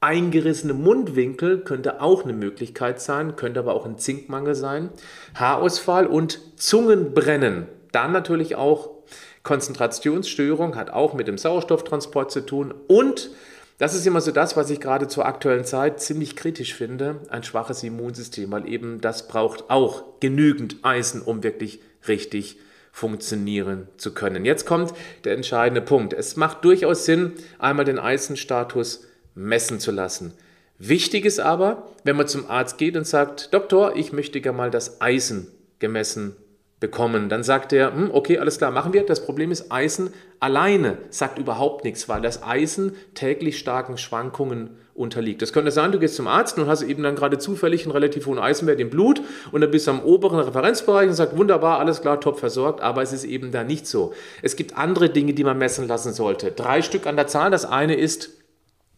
eingerissene 0.00 0.74
Mundwinkel 0.74 1.60
könnte 1.60 2.02
auch 2.02 2.24
eine 2.24 2.32
Möglichkeit 2.32 3.00
sein, 3.00 3.36
könnte 3.36 3.60
aber 3.60 3.74
auch 3.74 3.86
ein 3.86 3.98
Zinkmangel 3.98 4.56
sein, 4.56 4.90
Haarausfall 5.36 6.08
und 6.08 6.40
Zungenbrennen. 6.58 7.68
Dann 7.92 8.10
natürlich 8.10 8.56
auch 8.56 8.97
Konzentrationsstörung 9.42 10.76
hat 10.76 10.90
auch 10.90 11.14
mit 11.14 11.28
dem 11.28 11.38
Sauerstofftransport 11.38 12.30
zu 12.30 12.44
tun 12.44 12.74
und 12.86 13.30
das 13.78 13.94
ist 13.94 14.06
immer 14.06 14.20
so 14.20 14.32
das, 14.32 14.56
was 14.56 14.70
ich 14.70 14.80
gerade 14.80 15.06
zur 15.06 15.24
aktuellen 15.24 15.64
Zeit 15.64 16.00
ziemlich 16.00 16.34
kritisch 16.34 16.74
finde, 16.74 17.20
ein 17.28 17.44
schwaches 17.44 17.84
Immunsystem, 17.84 18.50
weil 18.50 18.68
eben 18.68 19.00
das 19.00 19.28
braucht 19.28 19.70
auch 19.70 20.18
genügend 20.18 20.76
Eisen, 20.82 21.22
um 21.22 21.44
wirklich 21.44 21.80
richtig 22.08 22.58
funktionieren 22.90 23.86
zu 23.96 24.12
können. 24.12 24.44
Jetzt 24.44 24.66
kommt 24.66 24.92
der 25.22 25.34
entscheidende 25.34 25.80
Punkt. 25.80 26.12
Es 26.12 26.34
macht 26.34 26.64
durchaus 26.64 27.04
Sinn, 27.04 27.34
einmal 27.60 27.84
den 27.84 28.00
Eisenstatus 28.00 29.06
messen 29.36 29.78
zu 29.78 29.92
lassen. 29.92 30.34
Wichtig 30.78 31.24
ist 31.24 31.38
aber, 31.38 31.88
wenn 32.02 32.16
man 32.16 32.26
zum 32.26 32.50
Arzt 32.50 32.78
geht 32.78 32.96
und 32.96 33.06
sagt, 33.06 33.54
Doktor, 33.54 33.94
ich 33.94 34.12
möchte 34.12 34.40
gerne 34.40 34.58
mal 34.58 34.70
das 34.72 35.00
Eisen 35.00 35.52
gemessen 35.78 36.34
bekommen. 36.80 37.28
Dann 37.28 37.42
sagt 37.42 37.72
er, 37.72 37.92
hm, 37.92 38.10
okay, 38.12 38.38
alles 38.38 38.58
klar, 38.58 38.70
machen 38.70 38.92
wir. 38.92 39.04
Das 39.04 39.24
Problem 39.24 39.50
ist, 39.50 39.72
Eisen 39.72 40.10
alleine 40.40 40.98
sagt 41.10 41.38
überhaupt 41.38 41.84
nichts, 41.84 42.08
weil 42.08 42.20
das 42.20 42.42
Eisen 42.42 42.92
täglich 43.14 43.58
starken 43.58 43.98
Schwankungen 43.98 44.70
unterliegt. 44.94 45.42
Das 45.42 45.52
könnte 45.52 45.70
sein, 45.70 45.92
du 45.92 45.98
gehst 45.98 46.16
zum 46.16 46.26
Arzt 46.26 46.58
und 46.58 46.66
hast 46.66 46.82
eben 46.82 47.02
dann 47.02 47.14
gerade 47.14 47.38
zufällig 47.38 47.84
einen 47.84 47.92
relativ 47.92 48.26
hohen 48.26 48.38
Eisenwert 48.38 48.80
im 48.80 48.90
Blut 48.90 49.20
und 49.52 49.60
dann 49.60 49.70
bist 49.70 49.86
du 49.86 49.92
am 49.92 50.00
oberen 50.00 50.40
Referenzbereich 50.40 51.08
und 51.08 51.14
sagst, 51.14 51.36
wunderbar, 51.36 51.78
alles 51.78 52.00
klar, 52.00 52.20
top 52.20 52.38
versorgt, 52.38 52.80
aber 52.80 53.02
es 53.02 53.12
ist 53.12 53.24
eben 53.24 53.52
da 53.52 53.64
nicht 53.64 53.86
so. 53.86 54.12
Es 54.42 54.56
gibt 54.56 54.76
andere 54.76 55.08
Dinge, 55.08 55.34
die 55.34 55.44
man 55.44 55.58
messen 55.58 55.86
lassen 55.86 56.12
sollte. 56.12 56.50
Drei 56.50 56.82
Stück 56.82 57.06
an 57.06 57.16
der 57.16 57.28
Zahl. 57.28 57.50
Das 57.50 57.64
eine 57.64 57.94
ist 57.94 58.37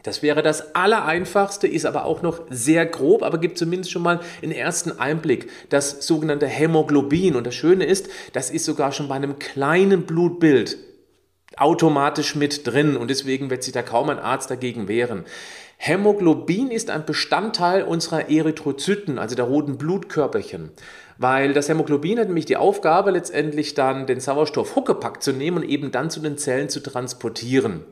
das 0.02 0.22
wäre 0.22 0.42
das 0.42 0.74
Allereinfachste, 0.74 1.66
ist 1.66 1.86
aber 1.86 2.04
auch 2.04 2.22
noch 2.22 2.42
sehr 2.50 2.86
grob, 2.86 3.22
aber 3.22 3.38
gibt 3.38 3.58
zumindest 3.58 3.90
schon 3.90 4.02
mal 4.02 4.20
einen 4.42 4.52
ersten 4.52 4.98
Einblick. 4.98 5.50
Das 5.68 6.06
sogenannte 6.06 6.46
Hämoglobin. 6.46 7.36
Und 7.36 7.46
das 7.46 7.54
Schöne 7.54 7.84
ist, 7.84 8.08
das 8.32 8.50
ist 8.50 8.64
sogar 8.64 8.92
schon 8.92 9.08
bei 9.08 9.16
einem 9.16 9.38
kleinen 9.38 10.06
Blutbild 10.06 10.78
automatisch 11.56 12.36
mit 12.36 12.66
drin 12.66 12.96
und 12.96 13.10
deswegen 13.10 13.50
wird 13.50 13.62
sich 13.62 13.72
da 13.72 13.82
kaum 13.82 14.08
ein 14.08 14.18
Arzt 14.18 14.50
dagegen 14.50 14.88
wehren. 14.88 15.24
Hämoglobin 15.76 16.70
ist 16.70 16.90
ein 16.90 17.06
Bestandteil 17.06 17.82
unserer 17.82 18.28
Erythrozyten, 18.28 19.18
also 19.18 19.34
der 19.34 19.46
roten 19.46 19.78
Blutkörperchen, 19.78 20.70
weil 21.16 21.54
das 21.54 21.68
Hämoglobin 21.68 22.18
hat 22.18 22.26
nämlich 22.26 22.44
die 22.44 22.58
Aufgabe, 22.58 23.10
letztendlich 23.10 23.74
dann 23.74 24.06
den 24.06 24.20
Sauerstoff 24.20 24.76
Huckepack 24.76 25.22
zu 25.22 25.32
nehmen 25.32 25.58
und 25.58 25.62
eben 25.64 25.90
dann 25.90 26.10
zu 26.10 26.20
den 26.20 26.36
Zellen 26.36 26.68
zu 26.68 26.80
transportieren. 26.80 27.84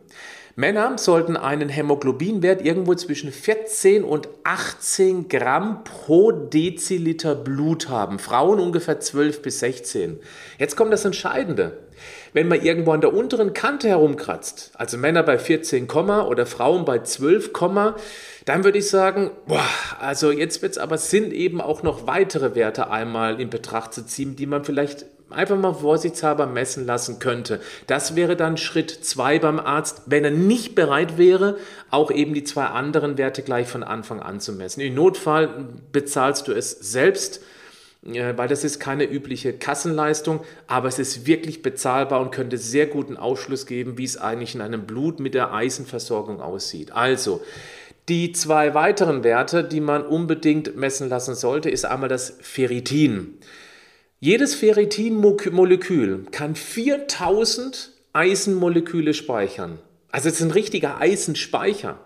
Männer 0.59 0.99
sollten 0.99 1.37
einen 1.37 1.69
Hämoglobinwert 1.69 2.63
irgendwo 2.63 2.93
zwischen 2.97 3.31
14 3.31 4.03
und 4.03 4.29
18 4.43 5.29
Gramm 5.29 5.85
pro 5.85 6.33
Deziliter 6.33 7.37
Blut 7.37 7.89
haben. 7.89 8.19
Frauen 8.19 8.59
ungefähr 8.59 8.99
12 8.99 9.41
bis 9.41 9.61
16. 9.61 10.19
Jetzt 10.59 10.75
kommt 10.75 10.93
das 10.93 11.05
Entscheidende. 11.05 11.79
Wenn 12.33 12.49
man 12.49 12.61
irgendwo 12.61 12.91
an 12.91 13.01
der 13.01 13.15
unteren 13.15 13.53
Kante 13.53 13.87
herumkratzt, 13.87 14.73
also 14.75 14.99
Männer 14.99 15.23
bei 15.23 15.39
14, 15.39 15.89
oder 15.89 16.45
Frauen 16.45 16.85
bei 16.85 16.99
12, 16.99 17.53
dann 18.45 18.65
würde 18.65 18.79
ich 18.79 18.89
sagen, 18.89 19.31
boah, 19.47 19.63
also 20.01 20.33
jetzt 20.33 20.61
wird 20.61 20.73
es 20.73 20.79
aber 20.79 20.99
Sinn, 20.99 21.31
eben 21.31 21.61
auch 21.61 21.85
noch 21.85 22.09
weitere 22.09 22.57
Werte 22.57 22.91
einmal 22.91 23.41
in 23.41 23.49
Betracht 23.49 23.95
zu 23.95 24.05
ziehen, 24.05 24.35
die 24.35 24.47
man 24.47 24.65
vielleicht 24.65 25.07
einfach 25.31 25.57
mal 25.57 25.75
vorsichtshalber 25.75 26.47
messen 26.47 26.87
lassen 26.87 27.19
könnte. 27.19 27.61
Das 27.87 28.17
wäre 28.17 28.37
dann 28.37 28.57
Schritt 28.57 28.91
zwei 28.91 29.39
beim 29.39 29.59
Arzt, 29.59 30.03
wenn 30.07 30.25
er 30.25 30.31
nicht 30.31 30.75
bereit 30.75 31.19
wäre, 31.19 31.57
auch 31.91 32.11
eben 32.11 32.35
die 32.35 32.45
zwei 32.45 32.67
anderen 32.67 33.19
Werte 33.19 33.43
gleich 33.43 33.69
von 33.69 33.83
Anfang 33.83 34.21
an 34.21 34.41
zu 34.41 34.53
messen. 34.53 34.81
Im 34.81 34.95
Notfall 34.95 35.67
bezahlst 35.93 36.49
du 36.49 36.53
es 36.53 36.71
selbst 36.71 37.41
weil 38.03 38.49
das 38.49 38.65
ist 38.65 38.79
keine 38.79 39.05
übliche 39.05 39.53
Kassenleistung, 39.53 40.41
aber 40.67 40.89
es 40.89 40.99
ist 40.99 41.27
wirklich 41.27 41.63
bezahlbar 41.63 42.21
und 42.21 42.31
könnte 42.31 42.57
sehr 42.57 42.87
guten 42.87 43.17
Ausschluss 43.17 43.67
geben, 43.67 43.99
wie 43.99 44.05
es 44.05 44.17
eigentlich 44.17 44.55
in 44.55 44.61
einem 44.61 44.87
Blut 44.87 45.21
mit 45.21 45.35
der 45.35 45.53
Eisenversorgung 45.53 46.41
aussieht. 46.41 46.93
Also, 46.93 47.43
die 48.09 48.33
zwei 48.33 48.73
weiteren 48.73 49.25
Werte, 49.25 49.65
die 49.65 49.81
man 49.81 50.07
unbedingt 50.07 50.77
messen 50.77 51.09
lassen 51.09 51.35
sollte, 51.35 51.69
ist 51.69 51.85
einmal 51.85 52.09
das 52.09 52.39
Ferritin. 52.41 53.39
Jedes 54.21 54.57
Ferritin-Molekül 54.57 56.27
kann 56.33 56.57
4000 56.57 57.93
Eisenmoleküle 58.13 59.15
speichern. 59.15 59.79
Also 60.11 60.29
es 60.29 60.37
ist 60.37 60.43
ein 60.43 60.51
richtiger 60.51 61.01
Eisenspeicher. 61.01 62.01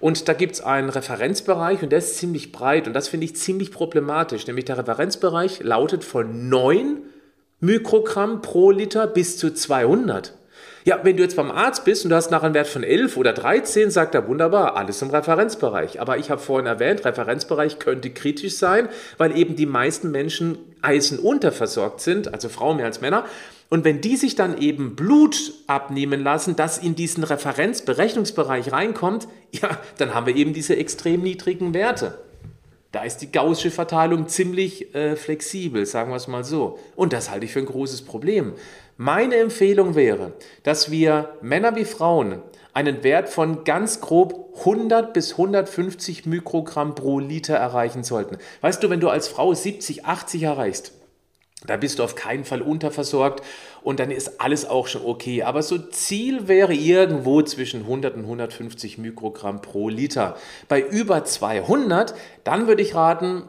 Und 0.00 0.26
da 0.28 0.32
gibt 0.32 0.54
es 0.54 0.62
einen 0.62 0.88
Referenzbereich 0.88 1.82
und 1.82 1.90
der 1.90 1.98
ist 1.98 2.16
ziemlich 2.16 2.50
breit 2.50 2.86
und 2.86 2.94
das 2.94 3.08
finde 3.08 3.26
ich 3.26 3.36
ziemlich 3.36 3.72
problematisch. 3.72 4.46
Nämlich 4.46 4.64
der 4.64 4.78
Referenzbereich 4.78 5.62
lautet 5.62 6.02
von 6.02 6.48
9 6.48 7.02
Mikrogramm 7.60 8.40
pro 8.40 8.70
Liter 8.70 9.06
bis 9.06 9.36
zu 9.36 9.52
200. 9.52 10.32
Ja, 10.84 11.00
wenn 11.02 11.16
du 11.16 11.22
jetzt 11.22 11.36
beim 11.36 11.50
Arzt 11.50 11.84
bist 11.84 12.04
und 12.04 12.10
du 12.10 12.16
hast 12.16 12.30
nachher 12.30 12.46
einen 12.46 12.54
Wert 12.54 12.66
von 12.66 12.82
11 12.82 13.18
oder 13.18 13.34
13, 13.34 13.90
sagt 13.90 14.14
er 14.14 14.26
wunderbar, 14.26 14.76
alles 14.76 15.02
im 15.02 15.10
Referenzbereich. 15.10 16.00
Aber 16.00 16.16
ich 16.16 16.30
habe 16.30 16.40
vorhin 16.40 16.66
erwähnt, 16.66 17.04
Referenzbereich 17.04 17.78
könnte 17.78 18.10
kritisch 18.10 18.56
sein, 18.56 18.88
weil 19.18 19.36
eben 19.36 19.56
die 19.56 19.66
meisten 19.66 20.10
Menschen 20.10 20.58
Eisen 20.80 21.18
unterversorgt 21.18 22.00
sind, 22.00 22.32
also 22.32 22.48
Frauen 22.48 22.78
mehr 22.78 22.86
als 22.86 23.02
Männer. 23.02 23.26
Und 23.68 23.84
wenn 23.84 24.00
die 24.00 24.16
sich 24.16 24.34
dann 24.34 24.58
eben 24.58 24.96
Blut 24.96 25.52
abnehmen 25.66 26.22
lassen, 26.24 26.56
das 26.56 26.78
in 26.78 26.94
diesen 26.94 27.24
Referenzberechnungsbereich 27.24 28.72
reinkommt, 28.72 29.28
ja, 29.52 29.78
dann 29.98 30.14
haben 30.14 30.26
wir 30.26 30.34
eben 30.34 30.54
diese 30.54 30.76
extrem 30.76 31.22
niedrigen 31.22 31.74
Werte. 31.74 32.18
Da 32.92 33.04
ist 33.04 33.18
die 33.18 33.30
gaußsche 33.30 33.70
Verteilung 33.70 34.26
ziemlich 34.26 34.94
äh, 34.96 35.14
flexibel, 35.14 35.86
sagen 35.86 36.10
wir 36.10 36.16
es 36.16 36.26
mal 36.26 36.42
so. 36.42 36.78
Und 36.96 37.12
das 37.12 37.30
halte 37.30 37.44
ich 37.44 37.52
für 37.52 37.60
ein 37.60 37.66
großes 37.66 38.02
Problem. 38.02 38.54
Meine 38.96 39.36
Empfehlung 39.36 39.94
wäre, 39.94 40.32
dass 40.64 40.90
wir 40.90 41.36
Männer 41.40 41.76
wie 41.76 41.84
Frauen 41.84 42.42
einen 42.74 43.04
Wert 43.04 43.28
von 43.28 43.62
ganz 43.64 44.00
grob 44.00 44.54
100 44.58 45.14
bis 45.14 45.32
150 45.32 46.26
Mikrogramm 46.26 46.96
pro 46.96 47.20
Liter 47.20 47.54
erreichen 47.54 48.02
sollten. 48.02 48.38
Weißt 48.60 48.82
du, 48.82 48.90
wenn 48.90 49.00
du 49.00 49.08
als 49.08 49.28
Frau 49.28 49.54
70, 49.54 50.04
80 50.04 50.42
erreichst, 50.42 50.92
da 51.66 51.76
bist 51.76 51.98
du 51.98 52.04
auf 52.04 52.14
keinen 52.14 52.44
Fall 52.44 52.62
unterversorgt 52.62 53.44
und 53.82 54.00
dann 54.00 54.10
ist 54.10 54.40
alles 54.40 54.64
auch 54.64 54.86
schon 54.86 55.04
okay. 55.04 55.42
Aber 55.42 55.62
so 55.62 55.76
Ziel 55.76 56.48
wäre 56.48 56.72
irgendwo 56.72 57.42
zwischen 57.42 57.82
100 57.82 58.14
und 58.14 58.22
150 58.22 58.96
Mikrogramm 58.96 59.60
pro 59.60 59.90
Liter. 59.90 60.36
Bei 60.68 60.80
über 60.80 61.24
200, 61.24 62.14
dann 62.44 62.66
würde 62.66 62.82
ich 62.82 62.94
raten, 62.94 63.42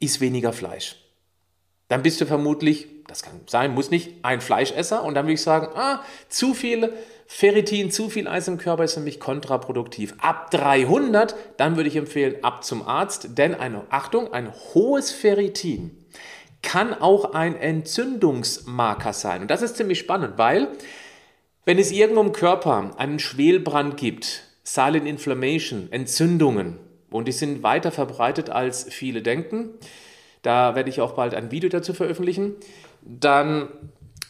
isst 0.00 0.20
weniger 0.20 0.52
Fleisch. 0.52 0.96
Dann 1.86 2.02
bist 2.02 2.20
du 2.20 2.26
vermutlich, 2.26 2.88
das 3.06 3.22
kann 3.22 3.40
sein, 3.46 3.74
muss 3.74 3.90
nicht, 3.90 4.24
ein 4.24 4.40
Fleischesser 4.40 5.04
und 5.04 5.14
dann 5.14 5.26
würde 5.26 5.34
ich 5.34 5.42
sagen, 5.42 5.68
ah, 5.76 6.02
zu 6.28 6.54
viel 6.54 6.92
Ferritin, 7.28 7.92
zu 7.92 8.08
viel 8.08 8.26
Eis 8.26 8.48
im 8.48 8.58
Körper 8.58 8.82
ist 8.82 8.98
mich 8.98 9.20
kontraproduktiv. 9.20 10.14
Ab 10.18 10.50
300, 10.50 11.36
dann 11.58 11.76
würde 11.76 11.88
ich 11.88 11.96
empfehlen, 11.96 12.42
ab 12.42 12.64
zum 12.64 12.82
Arzt, 12.86 13.38
denn 13.38 13.54
eine 13.54 13.82
Achtung, 13.90 14.32
ein 14.32 14.52
hohes 14.74 15.12
Ferritin 15.12 16.01
kann 16.62 16.94
auch 16.94 17.34
ein 17.34 17.56
Entzündungsmarker 17.56 19.12
sein. 19.12 19.42
Und 19.42 19.50
das 19.50 19.62
ist 19.62 19.76
ziemlich 19.76 19.98
spannend, 19.98 20.34
weil 20.38 20.68
wenn 21.64 21.78
es 21.78 21.92
irgendwo 21.92 22.20
im 22.22 22.32
Körper 22.32 22.92
einen 22.96 23.18
Schwelbrand 23.18 23.96
gibt, 23.96 24.44
Silent 24.64 25.06
Inflammation, 25.06 25.88
Entzündungen, 25.90 26.78
und 27.10 27.28
die 27.28 27.32
sind 27.32 27.62
weiter 27.62 27.92
verbreitet 27.92 28.48
als 28.48 28.84
viele 28.84 29.22
denken, 29.22 29.70
da 30.42 30.74
werde 30.74 30.88
ich 30.88 31.00
auch 31.00 31.12
bald 31.12 31.34
ein 31.34 31.50
Video 31.50 31.68
dazu 31.68 31.92
veröffentlichen, 31.94 32.54
dann 33.02 33.68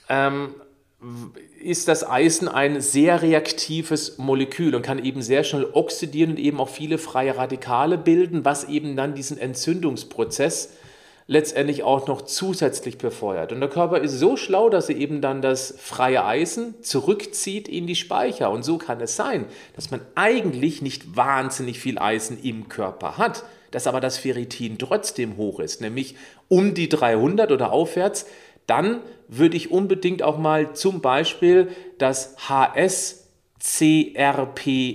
ähm, 0.09 0.55
ist 1.61 1.89
das 1.89 2.09
Eisen 2.09 2.49
ein 2.49 2.81
sehr 2.81 3.23
reaktives 3.23 4.19
Molekül 4.19 4.75
und 4.75 4.83
kann 4.83 5.03
eben 5.03 5.23
sehr 5.23 5.45
schnell 5.45 5.67
oxidieren 5.73 6.33
und 6.33 6.39
eben 6.39 6.61
auch 6.61 6.69
viele 6.69 6.99
freie 6.99 7.37
Radikale 7.37 7.99
bilden, 7.99 8.45
was 8.45 8.65
eben 8.65 8.97
dann 8.97 9.15
diesen 9.15 9.39
Entzündungsprozess 9.39 10.75
letztendlich 11.27 11.83
auch 11.83 12.07
noch 12.07 12.23
zusätzlich 12.23 12.99
befeuert. 12.99 13.53
Und 13.53 13.61
der 13.61 13.69
Körper 13.69 14.01
ist 14.01 14.19
so 14.19 14.37
schlau, 14.37 14.69
dass 14.69 14.89
er 14.89 14.97
eben 14.97 15.21
dann 15.21 15.43
das 15.43 15.75
freie 15.79 16.25
Eisen 16.25 16.75
zurückzieht 16.83 17.69
in 17.69 17.87
die 17.87 17.95
Speicher. 17.97 18.51
Und 18.51 18.65
so 18.65 18.79
kann 18.79 19.01
es 19.01 19.17
sein, 19.17 19.47
dass 19.75 19.91
man 19.91 20.01
eigentlich 20.15 20.83
nicht 20.83 21.17
wahnsinnig 21.17 21.79
viel 21.81 21.99
Eisen 21.99 22.43
im 22.43 22.69
Körper 22.69 23.19
hat, 23.19 23.45
dass 23.71 23.87
aber 23.87 24.01
das 24.01 24.19
Ferritin 24.19 24.79
trotzdem 24.79 25.37
hoch 25.37 25.61
ist, 25.61 25.81
nämlich 25.81 26.17
um 26.49 26.75
die 26.75 26.89
300 26.89 27.53
oder 27.53 27.73
aufwärts. 27.73 28.27
Dann 28.67 29.01
würde 29.29 29.57
ich 29.57 29.71
unbedingt 29.71 30.23
auch 30.23 30.39
mal 30.39 30.75
zum 30.75 31.01
Beispiel 31.01 31.69
das 31.99 32.37
HSCRP 32.49 33.25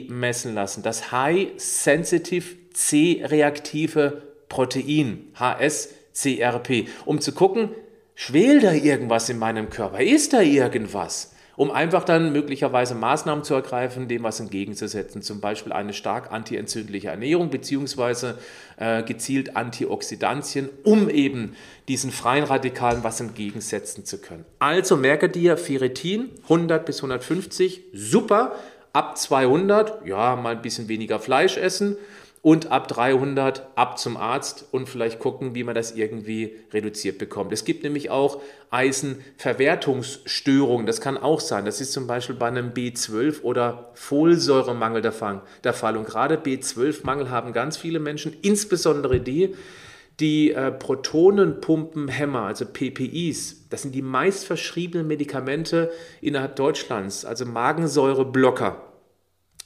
messen 0.10 0.54
lassen, 0.54 0.84
das 0.84 1.12
High 1.12 1.50
Sensitive 1.58 2.56
C-reaktive 2.74 4.22
Protein, 4.48 5.28
HSCRP. 5.36 5.97
CRP, 6.18 6.88
um 7.06 7.22
zu 7.22 7.32
gucken, 7.32 7.70
schwelt 8.16 8.64
da 8.64 8.74
irgendwas 8.74 9.30
in 9.30 9.38
meinem 9.38 9.70
Körper? 9.70 10.02
Ist 10.02 10.34
da 10.34 10.42
irgendwas? 10.42 11.34
Um 11.56 11.72
einfach 11.72 12.04
dann 12.04 12.34
möglicherweise 12.34 12.94
Maßnahmen 12.94 13.44
zu 13.44 13.56
ergreifen, 13.56 14.08
dem 14.08 14.22
was 14.22 14.40
entgegenzusetzen, 14.40 15.24
zum 15.24 15.42
Beispiel 15.42 15.74
eine 15.74 15.92
stark 15.92 16.32
antientzündliche 16.32 17.08
Ernährung 17.08 17.50
beziehungsweise 17.50 18.38
äh, 18.78 19.02
gezielt 19.02 19.56
Antioxidantien, 19.56 20.70
um 20.84 21.10
eben 21.10 21.56
diesen 21.88 22.12
freien 22.12 22.44
Radikalen 22.44 23.04
was 23.04 23.20
entgegensetzen 23.22 24.06
zu 24.06 24.20
können. 24.20 24.46
Also 24.60 24.98
merke 24.98 25.30
dir 25.30 25.58
Ferritin 25.58 26.30
100 26.44 26.86
bis 26.86 26.98
150, 26.98 27.86
super. 27.92 28.56
Ab 28.94 29.18
200, 29.18 30.06
ja, 30.08 30.36
mal 30.36 30.56
ein 30.56 30.62
bisschen 30.62 30.88
weniger 30.88 31.20
Fleisch 31.20 31.58
essen 31.58 31.98
und 32.42 32.72
ab 32.72 32.88
300 32.88 33.68
ab 33.76 34.00
zum 34.00 34.16
Arzt 34.16 34.66
und 34.72 34.88
vielleicht 34.88 35.20
gucken, 35.20 35.56
wie 35.56 35.64
man 35.64 35.76
das 35.76 35.94
irgendwie 35.94 36.56
reduziert 36.72 37.18
bekommt. 37.18 37.52
Es 37.52 37.66
gibt 37.66 37.84
nämlich 37.84 38.10
auch 38.10 38.42
Eisenverwertungsstörungen, 38.70 40.86
das 40.86 41.02
kann 41.02 41.18
auch 41.18 41.40
sein. 41.40 41.66
Das 41.66 41.82
ist 41.82 41.94
zum 41.94 42.08
Beispiel 42.08 42.36
bei 42.36 42.48
einem 42.48 42.72
B12 42.72 43.42
oder 43.42 43.92
Folsäuremangel 43.96 45.02
der 45.02 45.12
Fall. 45.12 45.42
Und 45.98 46.06
gerade 46.06 46.38
B12-Mangel 46.38 47.30
haben 47.30 47.54
ganz 47.54 47.78
viele 47.78 48.00
Menschen, 48.00 48.36
insbesondere 48.42 49.20
die, 49.20 49.56
die 50.20 50.52
äh, 50.52 50.72
Protonenpumpenhämmer, 50.72 52.44
also 52.44 52.66
PPIs, 52.66 53.68
das 53.70 53.84
sind 53.84 53.94
die 53.94 54.02
meist 54.02 54.46
verschriebenen 54.46 55.08
Medikamente 55.08 55.92
innerhalb 56.22 56.56
Deutschlands, 56.56 57.26
also 57.26 57.46
Magensäureblocker 57.46 58.87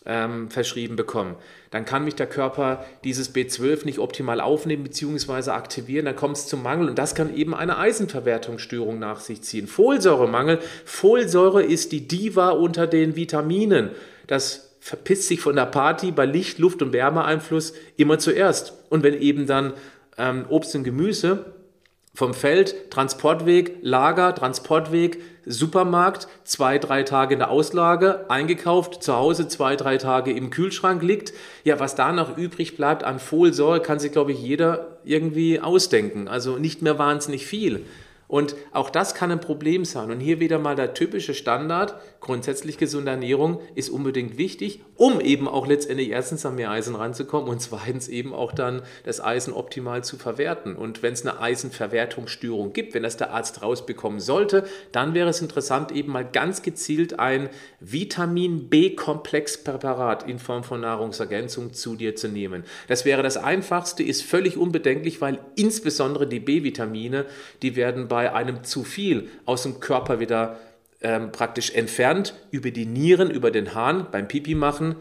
ähm, 0.05 0.50
verschrieben 0.50 0.96
bekommen. 0.96 1.36
Dann 1.70 1.86
kann 1.86 2.03
mich 2.03 2.15
der 2.15 2.27
Körper 2.27 2.84
dieses 3.03 3.34
B12 3.34 3.86
nicht 3.86 4.00
optimal 4.00 4.41
aufnehmen 4.41 4.84
bzw. 4.84 5.51
aktivieren, 5.51 6.05
dann 6.05 6.15
kommt 6.15 6.38
es 6.38 6.48
zum 6.48 6.63
Mangel 6.63 6.89
und 6.89 6.98
das 6.98 7.13
kann 7.13 7.36
eben 7.36 7.53
eine 7.53 7.77
Eisenverwertungsstörung 7.77 8.98
nach 8.98 9.20
sich 9.20 9.43
ziehen. 9.43 9.67
Folsäuremangel, 9.67 10.60
Folsäure 10.86 11.63
ist 11.63 11.91
die 11.91 12.08
Diva 12.08 12.50
unter 12.50 12.88
den 12.88 13.15
Vitaminen. 13.15 13.91
Das 14.27 14.75
verpisst 14.79 15.27
sich 15.27 15.39
von 15.39 15.55
der 15.55 15.67
Party 15.67 16.12
bei 16.12 16.25
Licht, 16.25 16.58
Luft 16.58 16.81
und 16.81 16.93
Wärmeeinfluss 16.93 17.74
immer 17.98 18.17
zuerst. 18.17 18.74
Und 18.89 19.03
wenn 19.03 19.13
eben 19.13 19.46
dann 19.46 19.74
ähm, 20.17 20.46
Obst 20.50 20.75
und 20.75 20.84
Gemüse 20.84 21.53
vom 22.15 22.34
Feld, 22.34 22.89
Transportweg, 22.89 23.77
Lager, 23.81 24.34
Transportweg, 24.34 25.20
Supermarkt, 25.45 26.27
zwei, 26.43 26.77
drei 26.77 27.03
Tage 27.03 27.33
in 27.33 27.39
der 27.39 27.50
Auslage, 27.50 28.25
eingekauft, 28.29 29.03
zu 29.03 29.15
Hause 29.15 29.48
zwei, 29.48 29.75
drei 29.75 29.98
Tage 29.98 30.31
im 30.31 30.50
Kühlschrank 30.50 31.01
liegt. 31.01 31.33
Ja, 31.63 31.79
was 31.79 31.95
da 31.95 32.12
noch 32.12 32.38
übrig 32.38 32.77
bleibt 32.77 33.03
an 33.03 33.19
Folsäure, 33.19 33.81
kann 33.81 34.00
sich, 34.00 34.12
glaube 34.12 34.31
ich, 34.31 34.41
jeder 34.41 34.98
irgendwie 35.03 35.60
ausdenken. 35.60 36.27
Also 36.27 36.57
nicht 36.57 36.81
mehr 36.81 37.00
wahnsinnig 37.00 37.45
viel. 37.45 37.86
Und 38.31 38.55
auch 38.71 38.89
das 38.89 39.13
kann 39.13 39.29
ein 39.29 39.41
Problem 39.41 39.83
sein. 39.83 40.09
Und 40.09 40.22
hier 40.22 40.39
wieder 40.39 40.57
mal 40.57 40.77
der 40.77 40.94
typische 40.94 41.33
Standard, 41.33 41.96
grundsätzlich 42.22 42.77
gesunde 42.77 43.11
Ernährung 43.11 43.59
ist 43.75 43.89
unbedingt 43.89 44.37
wichtig, 44.37 44.79
um 44.96 45.20
eben 45.20 45.50
auch 45.50 45.67
letztendlich 45.67 46.11
erstens 46.11 46.46
an 46.46 46.55
mehr 46.55 46.72
Eisen 46.72 46.96
ranzukommen 46.96 47.50
und 47.50 47.61
zweitens 47.61 48.07
eben 48.07 48.33
auch 48.33 48.53
dann 48.53 48.83
das 49.03 49.22
Eisen 49.22 49.51
optimal 49.51 50.05
zu 50.05 50.15
verwerten. 50.15 50.77
Und 50.77 51.03
wenn 51.03 51.11
es 51.11 51.25
eine 51.25 51.41
Eisenverwertungsstörung 51.41 52.72
gibt, 52.72 52.94
wenn 52.94 53.03
das 53.03 53.17
der 53.17 53.31
Arzt 53.31 53.63
rausbekommen 53.63 54.22
sollte, 54.22 54.63
dann 54.94 55.13
wäre 55.13 55.27
es 55.27 55.41
interessant, 55.41 55.91
eben 55.91 56.13
mal 56.13 56.24
ganz 56.24 56.61
gezielt 56.61 57.20
ein 57.20 57.50
Vitamin 57.81 58.70
B-Komplexpräparat 58.70 60.24
in 60.29 60.39
Form 60.39 60.63
von 60.63 60.79
Nahrungsergänzung 60.79 61.74
zu 61.74 61.98
dir 61.98 62.15
zu 62.15 62.29
nehmen. 62.29 62.63
Das 62.87 63.03
wäre 63.03 63.24
das 63.24 63.35
einfachste, 63.35 64.03
ist 64.03 64.24
völlig 64.24 64.55
unbedenklich, 64.55 65.20
weil 65.20 65.39
insbesondere 65.57 66.27
die 66.27 66.39
B-Vitamine, 66.39 67.25
die 67.61 67.75
werden 67.75 68.07
bei 68.07 68.21
bei 68.22 68.34
einem 68.34 68.64
zu 68.64 68.84
viel 68.84 69.29
aus 69.46 69.64
dem 69.64 69.79
Körper 69.79 70.20
wieder 70.20 70.60
ähm, 71.01 71.31
praktisch 71.31 71.72
entfernt 71.72 72.36
über 72.51 72.70
die 72.70 72.86
Nieren, 72.86 73.31
über 73.31 73.50
den 73.50 73.74
Hahn 73.74 74.05
beim 74.12 74.27
Pipi 74.27 74.53
machen. 74.53 74.96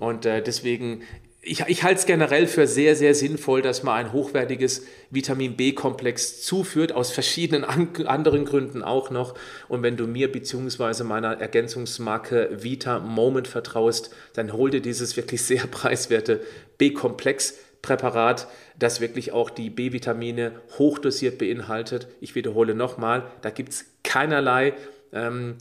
Und 0.00 0.26
äh, 0.26 0.42
deswegen, 0.42 1.02
ich, 1.42 1.60
ich 1.68 1.84
halte 1.84 2.00
es 2.00 2.06
generell 2.06 2.48
für 2.48 2.66
sehr, 2.66 2.96
sehr 2.96 3.14
sinnvoll, 3.14 3.62
dass 3.62 3.84
man 3.84 3.94
ein 3.94 4.12
hochwertiges 4.12 4.84
Vitamin 5.10 5.56
B-Komplex 5.56 6.42
zuführt, 6.42 6.90
aus 6.90 7.12
verschiedenen 7.12 7.62
an, 7.62 7.90
anderen 8.04 8.44
Gründen 8.44 8.82
auch 8.82 9.10
noch. 9.10 9.36
Und 9.68 9.84
wenn 9.84 9.96
du 9.96 10.08
mir 10.08 10.32
bzw. 10.32 11.04
meiner 11.04 11.40
Ergänzungsmarke 11.40 12.50
Vita 12.64 12.98
Moment 12.98 13.46
vertraust, 13.46 14.10
dann 14.34 14.52
hol 14.52 14.70
dir 14.70 14.80
dieses 14.80 15.16
wirklich 15.16 15.42
sehr 15.42 15.66
preiswerte 15.70 16.40
B-Komplex 16.78 17.54
Präparat, 17.82 18.48
das 18.78 19.00
wirklich 19.00 19.32
auch 19.32 19.50
die 19.50 19.70
B-Vitamine 19.70 20.52
hochdosiert 20.78 21.38
beinhaltet. 21.38 22.08
Ich 22.20 22.34
wiederhole 22.34 22.74
nochmal, 22.74 23.24
da 23.42 23.50
gibt 23.50 23.70
es 23.70 23.86
keinerlei 24.02 24.74
ähm, 25.12 25.56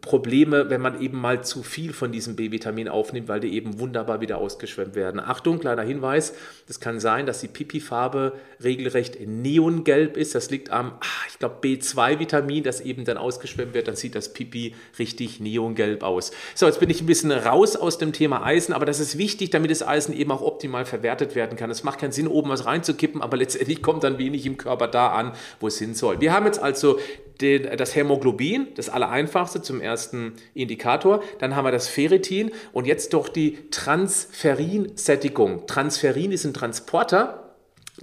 Probleme, 0.00 0.68
wenn 0.68 0.80
man 0.80 1.00
eben 1.00 1.20
mal 1.20 1.44
zu 1.44 1.62
viel 1.62 1.92
von 1.92 2.10
diesem 2.10 2.34
B-Vitamin 2.34 2.88
aufnimmt, 2.88 3.28
weil 3.28 3.38
die 3.38 3.54
eben 3.54 3.78
wunderbar 3.78 4.20
wieder 4.20 4.38
ausgeschwemmt 4.38 4.96
werden. 4.96 5.20
Achtung, 5.20 5.60
kleiner 5.60 5.82
Hinweis, 5.82 6.34
es 6.68 6.80
kann 6.80 6.98
sein, 6.98 7.24
dass 7.24 7.40
die 7.40 7.46
Pipi-Farbe 7.46 8.32
regelrecht 8.62 9.18
neongelb 9.24 10.16
ist. 10.16 10.34
Das 10.34 10.50
liegt 10.50 10.70
am, 10.70 10.94
ah, 11.00 11.26
ich 11.28 11.38
glaube, 11.38 11.56
B2-Vitamin, 11.62 12.64
das 12.64 12.80
eben 12.80 13.04
dann 13.04 13.16
ausgeschwemmt 13.16 13.74
wird. 13.74 13.86
Dann 13.86 13.94
sieht 13.94 14.16
das 14.16 14.32
Pipi 14.32 14.74
richtig 14.98 15.38
neongelb 15.38 16.02
aus. 16.02 16.32
So, 16.56 16.66
jetzt 16.66 16.80
bin 16.80 16.90
ich 16.90 17.00
ein 17.00 17.06
bisschen 17.06 17.30
raus 17.30 17.76
aus 17.76 17.98
dem 17.98 18.12
Thema 18.12 18.44
Eisen, 18.44 18.72
aber 18.72 18.86
das 18.86 18.98
ist 18.98 19.18
wichtig, 19.18 19.50
damit 19.50 19.70
das 19.70 19.86
Eisen 19.86 20.12
eben 20.16 20.32
auch 20.32 20.42
optimal 20.42 20.84
verwertet 20.84 21.36
werden 21.36 21.56
kann. 21.56 21.70
Es 21.70 21.84
macht 21.84 22.00
keinen 22.00 22.12
Sinn, 22.12 22.26
oben 22.26 22.50
was 22.50 22.66
reinzukippen, 22.66 23.22
aber 23.22 23.36
letztendlich 23.36 23.82
kommt 23.82 24.02
dann 24.02 24.18
wenig 24.18 24.46
im 24.46 24.56
Körper 24.56 24.88
da 24.88 25.10
an, 25.10 25.32
wo 25.60 25.68
es 25.68 25.78
hin 25.78 25.94
soll. 25.94 26.20
Wir 26.20 26.32
haben 26.32 26.46
jetzt 26.46 26.58
also 26.58 26.98
den, 27.40 27.76
das 27.76 27.94
Hämoglobin, 27.94 28.68
das 28.74 28.88
allereinfachste 28.88 29.62
zum 29.62 29.80
ersten 29.80 30.34
Indikator. 30.54 31.22
Dann 31.38 31.56
haben 31.56 31.64
wir 31.64 31.72
das 31.72 31.88
Ferritin 31.88 32.50
und 32.72 32.86
jetzt 32.86 33.12
doch 33.12 33.28
die 33.28 33.58
Transferin-Sättigung. 33.70 35.66
Transferin 35.66 36.32
ist 36.32 36.44
ein 36.44 36.54
Transporter. 36.54 37.54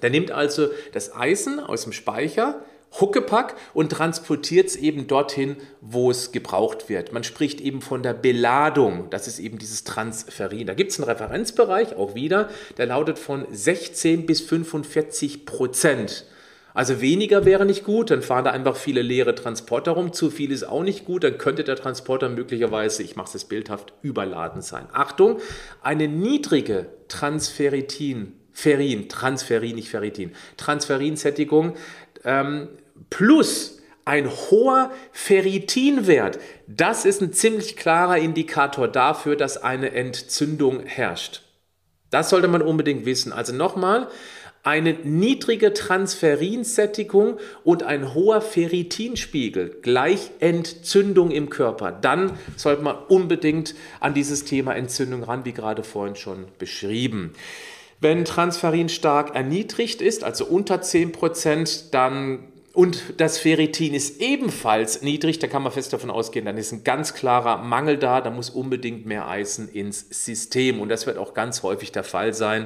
Der 0.01 0.09
nimmt 0.09 0.31
also 0.31 0.67
das 0.91 1.15
Eisen 1.15 1.59
aus 1.59 1.83
dem 1.83 1.93
Speicher, 1.93 2.63
Huckepack 2.99 3.55
und 3.73 3.91
transportiert 3.91 4.67
es 4.67 4.75
eben 4.75 5.07
dorthin, 5.07 5.57
wo 5.81 6.11
es 6.11 6.31
gebraucht 6.31 6.89
wird. 6.89 7.11
Man 7.11 7.23
spricht 7.23 7.59
eben 7.59 7.81
von 7.81 8.03
der 8.03 8.13
Beladung. 8.13 9.09
Das 9.09 9.27
ist 9.27 9.39
eben 9.39 9.57
dieses 9.57 9.83
Transferin. 9.83 10.67
Da 10.67 10.73
gibt 10.73 10.91
es 10.91 10.99
einen 10.99 11.09
Referenzbereich, 11.09 11.95
auch 11.95 12.13
wieder, 12.13 12.49
der 12.77 12.87
lautet 12.87 13.17
von 13.17 13.47
16 13.51 14.25
bis 14.25 14.41
45 14.41 15.45
Prozent. 15.45 16.25
Also 16.73 17.01
weniger 17.01 17.45
wäre 17.45 17.65
nicht 17.65 17.83
gut, 17.83 18.09
dann 18.09 18.21
fahren 18.21 18.45
da 18.45 18.51
einfach 18.51 18.75
viele 18.75 19.01
leere 19.01 19.35
Transporter 19.35 19.91
rum. 19.91 20.13
Zu 20.13 20.29
viel 20.29 20.51
ist 20.51 20.63
auch 20.63 20.83
nicht 20.83 21.05
gut, 21.05 21.23
dann 21.23 21.37
könnte 21.37 21.63
der 21.63 21.75
Transporter 21.75 22.29
möglicherweise, 22.29 23.03
ich 23.03 23.15
mache 23.15 23.37
es 23.37 23.45
bildhaft, 23.45 23.93
überladen 24.01 24.61
sein. 24.61 24.87
Achtung, 24.91 25.39
eine 25.81 26.07
niedrige 26.07 26.87
Transferitin, 27.07 28.33
Ferin, 28.51 29.09
Transferin, 29.09 29.75
nicht 29.75 29.89
Ferritin, 29.89 30.31
Transferinsättigung 30.57 31.75
ähm, 32.23 32.69
plus 33.09 33.79
ein 34.05 34.29
hoher 34.29 34.91
Ferritinwert, 35.11 36.39
das 36.67 37.05
ist 37.05 37.21
ein 37.21 37.33
ziemlich 37.33 37.77
klarer 37.77 38.17
Indikator 38.17 38.87
dafür, 38.87 39.35
dass 39.35 39.57
eine 39.57 39.91
Entzündung 39.91 40.81
herrscht. 40.81 41.41
Das 42.09 42.29
sollte 42.29 42.47
man 42.47 42.61
unbedingt 42.61 43.05
wissen. 43.05 43.33
Also 43.33 43.53
nochmal, 43.53 44.07
eine 44.63 44.93
niedrige 44.93 45.73
Transferinsättigung 45.73 47.37
und 47.65 47.83
ein 47.83 48.13
hoher 48.13 48.39
Ferritinspiegel 48.39 49.77
gleich 49.81 50.31
Entzündung 50.39 51.31
im 51.31 51.49
Körper. 51.49 51.91
Dann 51.91 52.31
sollte 52.55 52.81
man 52.81 52.95
unbedingt 53.09 53.75
an 53.99 54.13
dieses 54.13 54.45
Thema 54.45 54.73
Entzündung 54.73 55.23
ran, 55.23 55.43
wie 55.43 55.51
gerade 55.51 55.83
vorhin 55.83 56.15
schon 56.15 56.45
beschrieben. 56.59 57.33
Wenn 57.99 58.25
Transferin 58.25 58.87
stark 58.89 59.35
erniedrigt 59.35 60.01
ist, 60.01 60.23
also 60.23 60.45
unter 60.45 60.75
10%, 60.75 61.91
dann 61.91 62.39
und 62.73 63.21
das 63.21 63.37
Ferritin 63.37 63.93
ist 63.93 64.19
ebenfalls 64.19 65.03
niedrig, 65.03 65.37
da 65.37 65.45
kann 65.45 65.61
man 65.61 65.71
fest 65.71 65.93
davon 65.93 66.09
ausgehen, 66.09 66.45
dann 66.45 66.57
ist 66.57 66.71
ein 66.71 66.83
ganz 66.83 67.13
klarer 67.13 67.59
Mangel 67.59 67.97
da, 67.97 68.19
da 68.19 68.31
muss 68.31 68.49
unbedingt 68.49 69.05
mehr 69.05 69.27
Eisen 69.27 69.69
ins 69.69 70.07
System 70.09 70.81
und 70.81 70.89
das 70.89 71.05
wird 71.05 71.19
auch 71.19 71.35
ganz 71.35 71.61
häufig 71.61 71.91
der 71.91 72.03
Fall 72.03 72.33
sein. 72.33 72.65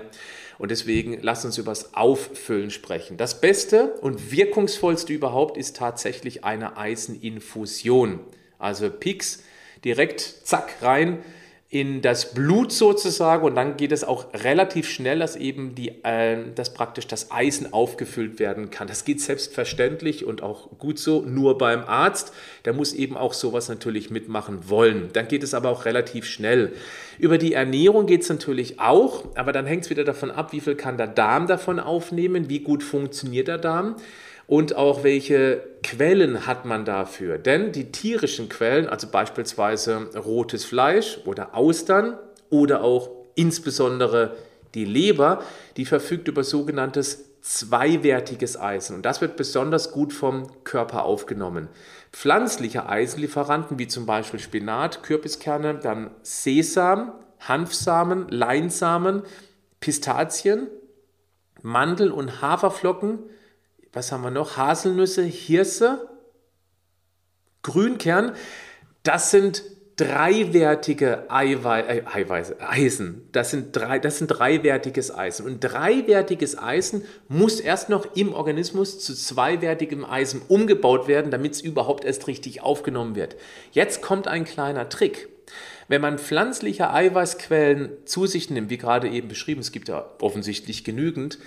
Und 0.58 0.72
deswegen 0.72 1.22
lasst 1.22 1.46
uns 1.46 1.58
über 1.58 1.72
das 1.72 1.94
Auffüllen 1.94 2.72
sprechen. 2.72 3.18
Das 3.18 3.42
Beste 3.42 3.94
und 4.02 4.32
wirkungsvollste 4.32 5.14
überhaupt 5.14 5.58
ist 5.58 5.76
tatsächlich 5.76 6.44
eine 6.44 6.78
Eiseninfusion. 6.78 8.20
Also 8.58 8.90
Pix 8.90 9.44
direkt, 9.84 10.22
zack, 10.22 10.76
rein 10.82 11.20
in 11.70 12.02
das 12.02 12.34
Blut 12.34 12.72
sozusagen 12.72 13.44
und 13.44 13.56
dann 13.56 13.76
geht 13.76 13.92
es 13.92 14.06
auch 14.06 14.34
relativ 14.34 14.90
schnell, 14.90 15.20
dass 15.20 15.36
eben 15.36 15.76
die, 15.76 15.90
äh, 16.04 16.38
dass 16.56 16.74
praktisch 16.74 17.08
das 17.08 17.30
Eisen 17.30 17.74
aufgefüllt 17.74 18.40
werden 18.40 18.70
kann. 18.70 18.88
Das 18.88 19.04
geht 19.04 19.20
selbstverständlich 19.20 20.24
und 20.26 20.42
auch 20.42 20.70
gut 20.78 20.98
so, 20.98 21.24
nur 21.24 21.58
beim 21.58 21.84
Arzt. 21.84 22.32
Der 22.64 22.72
muss 22.72 22.94
eben 22.94 23.18
auch 23.18 23.34
sowas 23.34 23.68
natürlich 23.68 24.10
mitmachen 24.10 24.70
wollen. 24.70 25.10
Dann 25.12 25.28
geht 25.28 25.44
es 25.44 25.54
aber 25.54 25.70
auch 25.70 25.84
relativ 25.84 26.26
schnell. 26.26 26.72
Über 27.20 27.38
die 27.38 27.52
Ernährung 27.52 28.06
geht 28.06 28.22
es 28.22 28.30
natürlich 28.30 28.80
auch, 28.80 29.26
aber 29.36 29.52
dann 29.52 29.66
hängt 29.66 29.84
es 29.84 29.90
wieder 29.90 30.06
davon 30.06 30.32
ab, 30.32 30.54
wie 30.54 30.62
viel 30.62 30.76
kann 30.76 30.98
der 30.98 31.08
Darm 31.08 31.48
davon 31.48 31.82
aufnehmen, 31.82 32.48
wie 32.48 32.60
gut 32.60 32.82
funktioniert 32.82 33.50
der 33.50 33.58
Darm 33.58 33.98
und 34.48 34.76
auch 34.76 35.04
welche 35.04 35.62
Quellen 35.84 36.48
hat 36.48 36.66
man 36.66 36.86
dafür. 36.86 37.38
Denn 37.38 37.74
die 37.74 37.92
tierischen 37.92 38.50
Quellen, 38.50 38.88
also 38.88 39.08
beispielsweise 39.08 40.10
rotes 40.16 40.66
Fleisch 40.66 41.20
oder 41.26 41.54
Austern 41.54 42.18
oder 42.50 42.82
auch 42.82 43.10
insbesondere 43.36 44.38
die 44.74 44.86
Leber, 44.86 45.44
die 45.76 45.86
verfügt 45.86 46.28
über 46.28 46.44
sogenanntes 46.44 47.26
zweiwertiges 47.42 48.60
Eisen 48.60 48.96
und 48.96 49.06
das 49.06 49.22
wird 49.22 49.38
besonders 49.38 49.92
gut 49.92 50.12
vom 50.12 50.64
Körper 50.64 51.04
aufgenommen. 51.04 51.70
Pflanzliche 52.12 52.90
Eisenlieferanten 52.90 53.80
wie 53.80 53.88
zum 53.88 54.06
Beispiel 54.06 54.40
Spinat, 54.40 55.04
Kürbiskerne, 55.04 55.76
dann 55.76 56.10
Sesam, 56.24 57.14
Hanfsamen, 57.40 58.28
Leinsamen, 58.30 59.24
Pistazien, 59.80 60.68
Mandel- 61.62 62.12
und 62.12 62.42
Haferflocken, 62.42 63.20
was 63.98 64.12
haben 64.12 64.22
wir 64.22 64.30
noch? 64.32 64.58
Haselnüsse, 64.58 65.24
Hirse, 65.24 66.08
Grünkern. 67.64 68.34
Das 69.02 69.32
sind 69.32 69.64
dreiwertige 69.96 71.32
Eiwei 71.32 71.82
äh, 71.82 72.04
Eiweiße, 72.06 72.58
Eisen. 72.60 73.28
Das 73.32 73.50
sind, 73.50 73.76
drei, 73.76 73.98
das 73.98 74.20
sind 74.20 74.28
dreiwertiges 74.28 75.14
Eisen. 75.14 75.48
Und 75.48 75.62
dreiwertiges 75.62 76.60
Eisen 76.60 77.06
muss 77.28 77.60
erst 77.60 77.90
noch 77.90 78.16
im 78.16 78.34
Organismus 78.34 79.00
zu 79.00 79.16
zweiwertigem 79.16 80.06
Eisen 80.06 80.44
umgebaut 80.48 81.08
werden, 81.08 81.32
damit 81.32 81.54
es 81.54 81.62
überhaupt 81.62 82.06
erst 82.06 82.28
richtig 82.28 82.62
aufgenommen 82.62 83.16
wird. 83.16 83.36
Jetzt 83.72 84.04
kommt 84.04 84.28
ein 84.28 84.46
kleiner 84.46 84.90
Trick. 84.90 85.28
Wenn 85.88 86.02
man 86.02 86.20
pflanzliche 86.20 86.92
Eiweißquellen 86.92 87.90
zu 88.06 88.26
sich 88.26 88.50
nimmt, 88.50 88.70
wie 88.70 88.78
gerade 88.78 89.08
eben 89.10 89.30
beschrieben, 89.30 89.62
es 89.62 89.72
gibt 89.72 89.88
ja 89.88 90.06
offensichtlich 90.20 90.84
genügend, 90.84 91.40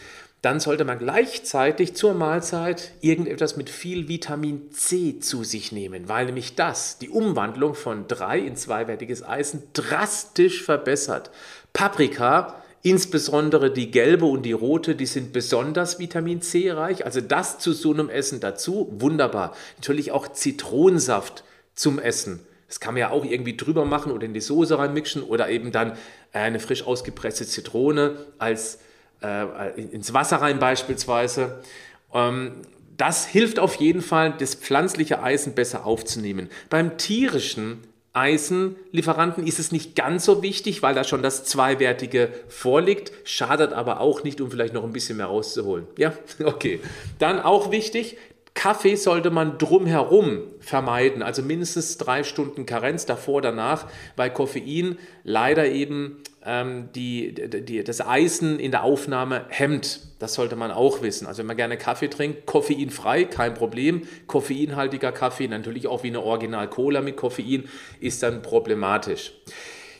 dann 0.43 0.59
sollte 0.59 0.87
man 0.87 0.99
gleichzeitig 0.99 1.95
zur 1.95 2.15
Mahlzeit 2.15 2.93
irgendetwas 3.03 3.57
mit 3.59 3.69
viel 3.69 4.09
Vitamin 4.09 4.73
C 4.73 5.19
zu 5.21 5.45
sich 5.45 5.71
nehmen, 5.71 6.09
weil 6.09 6.27
nämlich 6.27 6.55
das 6.55 6.97
die 6.97 7.11
Umwandlung 7.11 7.75
von 7.75 8.09
3 8.09 8.39
in 8.39 8.57
zweiwertiges 8.57 9.23
Eisen 9.23 9.65
drastisch 9.75 10.63
verbessert. 10.63 11.31
Paprika, 11.75 12.63
insbesondere 12.83 13.71
die 13.71 13.91
gelbe 13.91 14.25
und 14.25 14.45
die 14.45 14.53
rote, 14.53 14.97
die 14.97 15.05
sind 15.05 15.35
besonders 15.35 15.99
Vitamin 15.99 16.41
C 16.41 16.71
reich, 16.71 17.05
also 17.05 17.21
das 17.21 17.59
zu 17.59 17.75
so 17.75 17.93
einem 17.93 18.09
Essen 18.09 18.41
dazu, 18.41 18.89
wunderbar. 18.93 19.55
Natürlich 19.77 20.11
auch 20.11 20.29
Zitronensaft 20.29 21.45
zum 21.75 21.99
Essen. 21.99 22.41
Das 22.71 22.79
kann 22.79 22.95
man 22.95 23.01
ja 23.01 23.11
auch 23.11 23.25
irgendwie 23.25 23.57
drüber 23.57 23.85
machen 23.85 24.13
oder 24.13 24.25
in 24.25 24.33
die 24.33 24.41
Soße 24.41 24.79
reinmixen 24.79 25.25
oder 25.25 25.49
eben 25.51 25.73
dann 25.73 25.99
eine 26.33 26.61
frisch 26.61 26.87
ausgepresste 26.87 27.45
Zitrone 27.45 28.15
als 28.39 28.79
äh, 29.23 29.81
ins 29.81 30.15
Wasser 30.15 30.37
rein 30.37 30.61
beispielsweise. 30.61 31.63
Ähm, 32.15 32.63
das 32.97 33.27
hilft 33.27 33.59
auf 33.59 33.75
jeden 33.75 34.03
Fall, 34.03 34.35
das 34.39 34.55
pflanzliche 34.55 35.21
Eisen 35.21 35.55
besser 35.55 35.85
aufzunehmen. 35.85 36.49
Beim 36.69 36.97
tierischen 36.97 37.79
Eisenlieferanten 38.13 39.49
ist 39.49 39.59
es 39.59 39.73
nicht 39.73 39.97
ganz 39.97 40.25
so 40.25 40.41
wichtig, 40.41 40.81
weil 40.83 40.95
da 40.95 41.03
schon 41.03 41.23
das 41.25 41.45
Zweiwertige 41.45 42.29
vorliegt, 42.47 43.11
schadet 43.25 43.73
aber 43.73 43.99
auch 43.99 44.23
nicht, 44.23 44.41
um 44.41 44.49
vielleicht 44.49 44.75
noch 44.75 44.85
ein 44.85 44.93
bisschen 44.93 45.17
mehr 45.17 45.27
rauszuholen. 45.27 45.89
Ja, 45.99 46.13
okay. 46.45 46.79
Dann 47.19 47.41
auch 47.41 47.73
wichtig, 47.73 48.17
Kaffee 48.61 48.97
sollte 48.97 49.31
man 49.31 49.57
drumherum 49.57 50.43
vermeiden, 50.61 51.23
also 51.23 51.41
mindestens 51.41 51.97
drei 51.97 52.23
Stunden 52.25 52.67
Karenz 52.67 53.07
davor, 53.07 53.41
danach, 53.41 53.87
weil 54.17 54.29
Koffein 54.29 54.99
leider 55.25 55.65
eben 55.65 56.19
ähm, 56.45 56.91
die, 56.95 57.33
die, 57.33 57.83
das 57.83 58.07
Eisen 58.07 58.61
in 58.61 58.71
der 58.71 58.83
Aufnahme 58.83 59.47
hemmt. 59.49 60.01
Das 60.19 60.35
sollte 60.35 60.57
man 60.57 60.73
auch 60.73 61.01
wissen. 61.01 61.27
Also 61.27 61.39
wenn 61.39 61.47
man 61.47 61.57
gerne 61.57 61.79
Kaffee 61.79 62.09
trinkt, 62.09 62.45
koffeinfrei, 62.45 63.25
kein 63.25 63.55
Problem. 63.55 64.03
Koffeinhaltiger 64.27 65.13
Kaffee, 65.13 65.49
natürlich 65.49 65.87
auch 65.87 66.03
wie 66.03 66.09
eine 66.09 66.21
Original-Cola 66.21 67.01
mit 67.01 67.17
Koffein, 67.17 67.65
ist 67.99 68.23
dann 68.23 68.43
problematisch. 68.43 69.33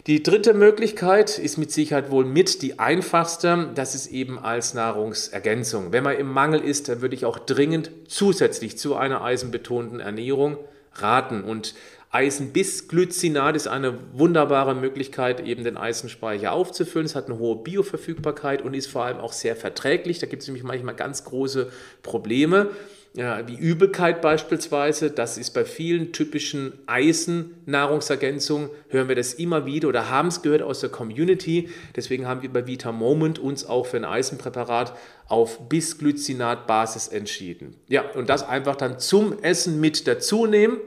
Die 0.07 0.23
dritte 0.23 0.55
Möglichkeit 0.55 1.39
ist 1.39 1.59
mit 1.59 1.71
Sicherheit 1.71 2.11
wohl 2.11 2.25
mit 2.25 2.63
die 2.63 2.79
einfachste. 2.79 3.71
Das 3.75 3.95
ist 3.95 4.07
eben 4.07 4.39
als 4.39 4.73
Nahrungsergänzung. 4.73 5.93
Wenn 5.93 6.05
man 6.05 6.17
im 6.17 6.33
Mangel 6.33 6.61
ist, 6.61 6.89
dann 6.89 7.03
würde 7.03 7.15
ich 7.15 7.27
auch 7.27 7.39
dringend 7.39 7.91
zusätzlich 8.09 8.79
zu 8.79 8.97
einer 8.97 9.23
eisenbetonten 9.23 10.01
Ernährung 10.01 10.57
raten. 10.95 11.45
Und 11.45 11.75
Eisenbisglycinat 12.13 13.55
ist 13.57 13.69
eine 13.69 13.99
wunderbare 14.15 14.75
Möglichkeit, 14.75 15.47
eben 15.47 15.65
den 15.65 15.77
Eisenspeicher 15.77 16.53
aufzufüllen. 16.53 17.05
Es 17.05 17.15
hat 17.15 17.27
eine 17.27 17.39
hohe 17.39 17.57
Bioverfügbarkeit 17.57 18.63
und 18.63 18.73
ist 18.73 18.87
vor 18.87 19.05
allem 19.05 19.19
auch 19.19 19.35
sehr 19.35 19.55
verträglich. 19.55 20.19
Da 20.19 20.27
gibt 20.27 20.41
es 20.41 20.49
nämlich 20.49 20.65
manchmal 20.65 20.95
ganz 20.95 21.25
große 21.25 21.71
Probleme. 22.03 22.71
Ja, 23.15 23.49
wie 23.49 23.57
Übelkeit 23.57 24.23
beispielsweise, 24.23 25.11
das 25.11 25.37
ist 25.37 25.51
bei 25.51 25.65
vielen 25.65 26.13
typischen 26.13 26.75
Eisen-Nahrungsergänzungen, 26.87 28.71
hören 28.89 29.09
wir 29.09 29.17
das 29.17 29.35
immer 29.35 29.67
wieder 29.67 29.89
oder 29.89 30.11
haben 30.11 30.29
es 30.29 30.43
gehört 30.43 30.63
aus 30.63 30.79
der 30.79 30.91
Community. 30.91 31.71
Deswegen 31.97 32.29
haben 32.29 32.43
wir 32.43 32.53
bei 32.53 32.69
Vita 32.69 32.93
Moment 32.93 33.41
uns 33.41 33.67
auch 33.67 33.87
für 33.87 33.97
ein 33.97 34.05
Eisenpräparat 34.05 34.97
auf 35.27 35.69
Bisglycinat-Basis 35.69 37.09
entschieden. 37.09 37.75
Ja, 37.89 38.09
und 38.13 38.29
das 38.29 38.49
einfach 38.49 38.77
dann 38.77 39.01
zum 39.01 39.43
Essen 39.43 39.81
mit 39.81 40.07
dazu 40.07 40.47
nehmen. 40.47 40.79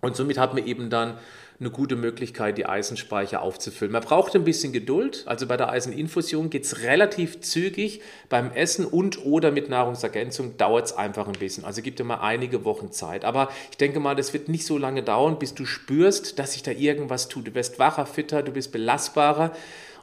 Und 0.00 0.14
somit 0.14 0.38
hat 0.38 0.54
man 0.54 0.64
eben 0.64 0.90
dann 0.90 1.18
eine 1.60 1.70
gute 1.70 1.96
Möglichkeit, 1.96 2.56
die 2.56 2.66
Eisenspeicher 2.66 3.42
aufzufüllen. 3.42 3.92
Man 3.92 4.02
braucht 4.02 4.36
ein 4.36 4.44
bisschen 4.44 4.72
Geduld. 4.72 5.24
Also 5.26 5.46
bei 5.48 5.56
der 5.56 5.70
Eiseninfusion 5.70 6.50
geht 6.50 6.64
es 6.64 6.82
relativ 6.82 7.40
zügig. 7.40 8.00
Beim 8.28 8.52
Essen 8.52 8.86
und 8.86 9.24
oder 9.24 9.50
mit 9.50 9.68
Nahrungsergänzung 9.68 10.56
dauert 10.56 10.86
es 10.86 10.92
einfach 10.92 11.26
ein 11.26 11.32
bisschen. 11.32 11.64
Also 11.64 11.82
gibt 11.82 11.98
immer 11.98 12.22
einige 12.22 12.64
Wochen 12.64 12.92
Zeit. 12.92 13.24
Aber 13.24 13.48
ich 13.72 13.76
denke 13.76 13.98
mal, 13.98 14.14
das 14.14 14.32
wird 14.32 14.48
nicht 14.48 14.66
so 14.66 14.78
lange 14.78 15.02
dauern, 15.02 15.40
bis 15.40 15.52
du 15.54 15.64
spürst, 15.64 16.38
dass 16.38 16.52
sich 16.52 16.62
da 16.62 16.70
irgendwas 16.70 17.28
tut. 17.28 17.48
Du 17.48 17.54
wirst 17.56 17.80
wacher, 17.80 18.06
fitter, 18.06 18.44
du 18.44 18.52
bist 18.52 18.70
belastbarer. 18.70 19.50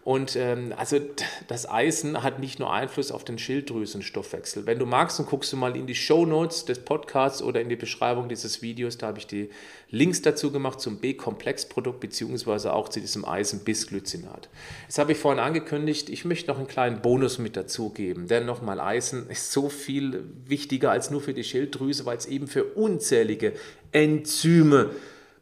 Und 0.06 0.36
ähm, 0.36 0.72
also 0.78 1.00
das 1.48 1.68
Eisen 1.68 2.22
hat 2.22 2.38
nicht 2.38 2.60
nur 2.60 2.72
Einfluss 2.72 3.12
auf 3.12 3.24
den 3.24 3.40
Schilddrüsenstoffwechsel. 3.40 4.68
Wenn 4.68 4.78
du 4.78 4.86
magst, 4.86 5.18
dann 5.18 5.26
guckst 5.26 5.52
du 5.52 5.58
mal 5.58 5.76
in 5.76 5.88
die 5.88 5.96
Show 5.96 6.28
Notes 6.28 6.64
des 6.64 6.78
Podcasts 6.78 7.42
oder 7.42 7.60
in 7.60 7.70
die 7.70 7.76
Beschreibung 7.76 8.30
dieses 8.30 8.62
Videos. 8.62 9.00
Da 9.00 9.08
habe 9.08 9.18
ich 9.18 9.26
die 9.26 9.50
Links 9.90 10.22
dazu 10.22 10.52
gemacht 10.52 10.80
zum 10.80 11.00
B-Komplex-Produkt 11.00 12.02
beziehungsweise 12.02 12.72
auch 12.74 12.90
zu 12.90 13.00
diesem 13.00 13.26
Eisen-Bisglycinat. 13.26 14.48
Jetzt 14.84 15.00
habe 15.00 15.14
ich 15.14 15.18
vorhin 15.18 15.44
angekündigt, 15.44 16.10
ich 16.10 16.24
möchte 16.24 16.52
noch 16.52 16.60
einen 16.60 16.68
kleinen 16.68 17.02
Bonus 17.02 17.40
mit 17.40 17.58
dazugeben. 17.58 18.28
Denn 18.28 18.46
nochmal, 18.46 18.80
Eisen 18.80 19.28
ist 19.32 19.52
so 19.54 19.70
viel 19.70 20.24
wichtiger 20.46 20.92
als 20.92 21.10
nur 21.10 21.22
für 21.22 21.34
die 21.34 21.44
Schilddrüse, 21.44 22.06
weil 22.06 22.18
es 22.18 22.28
eben 22.28 22.46
für 22.46 22.64
unzählige 22.64 23.54
Enzyme 23.92 24.92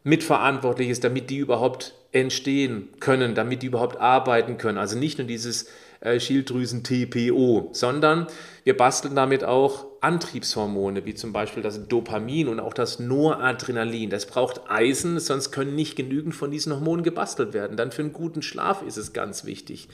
mitverantwortlich 0.04 0.88
ist, 0.88 1.04
damit 1.04 1.28
die 1.28 1.36
überhaupt 1.36 1.92
entstehen 2.14 2.88
können, 3.00 3.34
damit 3.34 3.62
die 3.62 3.66
überhaupt 3.66 3.98
arbeiten 4.00 4.56
können. 4.56 4.78
Also 4.78 4.96
nicht 4.96 5.18
nur 5.18 5.26
dieses 5.26 5.66
äh, 6.00 6.20
Schilddrüsen-TPO, 6.20 7.70
sondern 7.72 8.28
wir 8.62 8.76
basteln 8.76 9.16
damit 9.16 9.42
auch 9.42 9.86
Antriebshormone, 10.00 11.04
wie 11.06 11.14
zum 11.14 11.32
Beispiel 11.32 11.62
das 11.62 11.88
Dopamin 11.88 12.48
und 12.48 12.60
auch 12.60 12.72
das 12.72 13.00
Noradrenalin. 13.00 14.10
Das 14.10 14.26
braucht 14.26 14.70
Eisen, 14.70 15.18
sonst 15.18 15.50
können 15.50 15.74
nicht 15.74 15.96
genügend 15.96 16.34
von 16.34 16.50
diesen 16.50 16.72
Hormonen 16.72 17.02
gebastelt 17.02 17.52
werden. 17.52 17.76
Dann 17.76 17.90
für 17.90 18.02
einen 18.02 18.12
guten 18.12 18.42
Schlaf 18.42 18.82
ist 18.82 18.96
es 18.96 19.12
ganz 19.12 19.44
wichtig. 19.44 19.88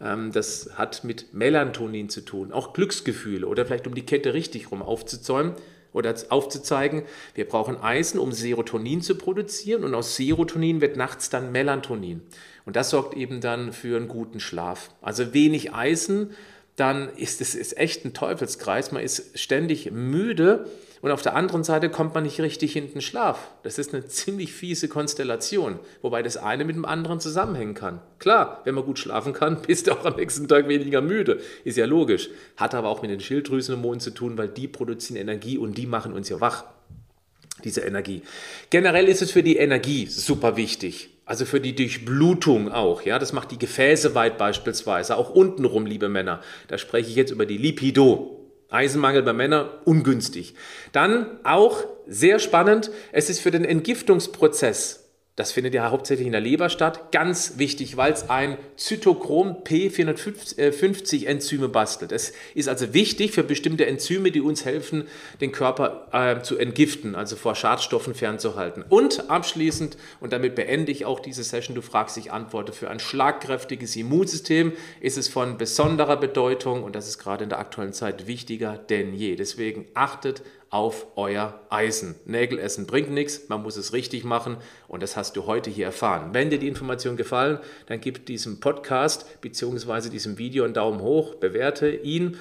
Ähm, 0.00 0.30
das 0.30 0.70
hat 0.76 1.02
mit 1.02 1.34
Melatonin 1.34 2.08
zu 2.08 2.20
tun, 2.20 2.52
auch 2.52 2.72
Glücksgefühle 2.72 3.48
oder 3.48 3.66
vielleicht 3.66 3.88
um 3.88 3.94
die 3.96 4.06
Kette 4.06 4.32
richtig 4.32 4.70
rum 4.70 4.80
aufzuzäumen 4.80 5.54
oder 5.94 6.14
aufzuzeigen, 6.28 7.04
wir 7.34 7.48
brauchen 7.48 7.80
Eisen, 7.80 8.18
um 8.18 8.32
Serotonin 8.32 9.00
zu 9.00 9.16
produzieren 9.16 9.84
und 9.84 9.94
aus 9.94 10.16
Serotonin 10.16 10.82
wird 10.82 10.98
nachts 10.98 11.30
dann 11.30 11.52
Melatonin. 11.52 12.20
Und 12.66 12.76
das 12.76 12.90
sorgt 12.90 13.14
eben 13.14 13.40
dann 13.40 13.72
für 13.72 13.96
einen 13.96 14.08
guten 14.08 14.40
Schlaf. 14.40 14.90
Also 15.00 15.32
wenig 15.32 15.72
Eisen 15.72 16.30
dann 16.76 17.08
ist 17.16 17.40
es 17.40 17.54
ist 17.54 17.76
echt 17.76 18.04
ein 18.04 18.14
Teufelskreis. 18.14 18.90
Man 18.90 19.02
ist 19.02 19.38
ständig 19.38 19.90
müde 19.92 20.66
und 21.04 21.10
auf 21.10 21.22
der 21.22 21.36
anderen 21.36 21.64
Seite 21.64 21.90
kommt 21.90 22.14
man 22.14 22.24
nicht 22.24 22.40
richtig 22.40 22.76
in 22.76 22.90
den 22.90 23.02
Schlaf. 23.02 23.50
Das 23.62 23.78
ist 23.78 23.92
eine 23.92 24.06
ziemlich 24.06 24.52
fiese 24.54 24.88
Konstellation, 24.88 25.78
wobei 26.02 26.22
das 26.22 26.36
eine 26.36 26.64
mit 26.64 26.76
dem 26.76 26.84
anderen 26.84 27.20
zusammenhängen 27.20 27.74
kann. 27.74 28.00
Klar, 28.18 28.62
wenn 28.64 28.74
man 28.74 28.84
gut 28.84 28.98
schlafen 28.98 29.34
kann, 29.34 29.62
bist 29.66 29.86
du 29.86 29.92
auch 29.92 30.04
am 30.04 30.16
nächsten 30.16 30.48
Tag 30.48 30.66
weniger 30.66 31.00
müde. 31.00 31.40
Ist 31.62 31.76
ja 31.76 31.86
logisch. 31.86 32.30
Hat 32.56 32.74
aber 32.74 32.88
auch 32.88 33.02
mit 33.02 33.10
den 33.10 33.20
Schilddrüsenhormonen 33.20 34.00
zu 34.00 34.10
tun, 34.10 34.36
weil 34.38 34.48
die 34.48 34.66
produzieren 34.66 35.20
Energie 35.20 35.58
und 35.58 35.78
die 35.78 35.86
machen 35.86 36.12
uns 36.12 36.28
ja 36.28 36.40
wach. 36.40 36.64
Diese 37.62 37.82
Energie. 37.82 38.22
Generell 38.70 39.06
ist 39.06 39.22
es 39.22 39.30
für 39.30 39.42
die 39.42 39.58
Energie 39.58 40.06
super 40.06 40.56
wichtig. 40.56 41.13
Also 41.26 41.46
für 41.46 41.60
die 41.60 41.74
Durchblutung 41.74 42.70
auch, 42.70 43.02
ja, 43.02 43.18
das 43.18 43.32
macht 43.32 43.50
die 43.50 43.58
Gefäße 43.58 44.14
weit 44.14 44.36
beispielsweise, 44.36 45.16
auch 45.16 45.30
untenrum, 45.30 45.86
liebe 45.86 46.08
Männer. 46.08 46.40
Da 46.68 46.76
spreche 46.76 47.08
ich 47.08 47.16
jetzt 47.16 47.30
über 47.30 47.46
die 47.46 47.56
Lipido. 47.56 48.40
Eisenmangel 48.70 49.22
bei 49.22 49.32
Männern 49.32 49.68
ungünstig. 49.84 50.54
Dann 50.92 51.38
auch 51.44 51.84
sehr 52.06 52.38
spannend, 52.38 52.90
es 53.12 53.30
ist 53.30 53.40
für 53.40 53.50
den 53.50 53.64
Entgiftungsprozess 53.64 55.03
das 55.36 55.50
findet 55.50 55.74
ja 55.74 55.90
hauptsächlich 55.90 56.26
in 56.26 56.32
der 56.32 56.40
Leber 56.40 56.68
statt. 56.68 57.10
Ganz 57.10 57.54
wichtig, 57.58 57.96
weil 57.96 58.12
es 58.12 58.30
ein 58.30 58.56
Zytochrom 58.76 59.64
P450 59.64 61.26
Enzyme 61.26 61.68
bastelt. 61.68 62.12
Es 62.12 62.32
ist 62.54 62.68
also 62.68 62.94
wichtig 62.94 63.32
für 63.32 63.42
bestimmte 63.42 63.86
Enzyme, 63.86 64.30
die 64.30 64.40
uns 64.40 64.64
helfen, 64.64 65.08
den 65.40 65.50
Körper 65.50 66.06
äh, 66.12 66.42
zu 66.42 66.56
entgiften, 66.56 67.16
also 67.16 67.34
vor 67.34 67.56
Schadstoffen 67.56 68.14
fernzuhalten. 68.14 68.84
Und 68.88 69.28
abschließend, 69.28 69.96
und 70.20 70.32
damit 70.32 70.54
beende 70.54 70.92
ich 70.92 71.04
auch 71.04 71.18
diese 71.18 71.42
Session, 71.42 71.74
du 71.74 71.82
fragst, 71.82 72.16
ich 72.16 72.30
antworte, 72.30 72.72
für 72.72 72.88
ein 72.88 73.00
schlagkräftiges 73.00 73.96
Immunsystem 73.96 74.72
ist 75.00 75.18
es 75.18 75.26
von 75.26 75.58
besonderer 75.58 76.16
Bedeutung 76.16 76.84
und 76.84 76.94
das 76.94 77.08
ist 77.08 77.18
gerade 77.18 77.42
in 77.42 77.50
der 77.50 77.58
aktuellen 77.58 77.92
Zeit 77.92 78.28
wichtiger 78.28 78.78
denn 78.78 79.12
je. 79.12 79.34
Deswegen 79.34 79.86
achtet 79.94 80.42
auf 80.74 81.06
euer 81.14 81.60
Eisen. 81.70 82.16
Nägel 82.24 82.58
essen 82.58 82.88
bringt 82.88 83.08
nichts, 83.08 83.48
man 83.48 83.62
muss 83.62 83.76
es 83.76 83.92
richtig 83.92 84.24
machen 84.24 84.56
und 84.88 85.04
das 85.04 85.16
hast 85.16 85.36
du 85.36 85.46
heute 85.46 85.70
hier 85.70 85.86
erfahren. 85.86 86.30
Wenn 86.32 86.50
dir 86.50 86.58
die 86.58 86.66
Informationen 86.66 87.16
gefallen, 87.16 87.60
dann 87.86 88.00
gib 88.00 88.26
diesem 88.26 88.58
Podcast 88.58 89.40
bzw. 89.40 90.08
diesem 90.08 90.36
Video 90.36 90.64
einen 90.64 90.74
Daumen 90.74 91.00
hoch, 91.00 91.36
bewerte 91.36 91.94
ihn. 91.94 92.38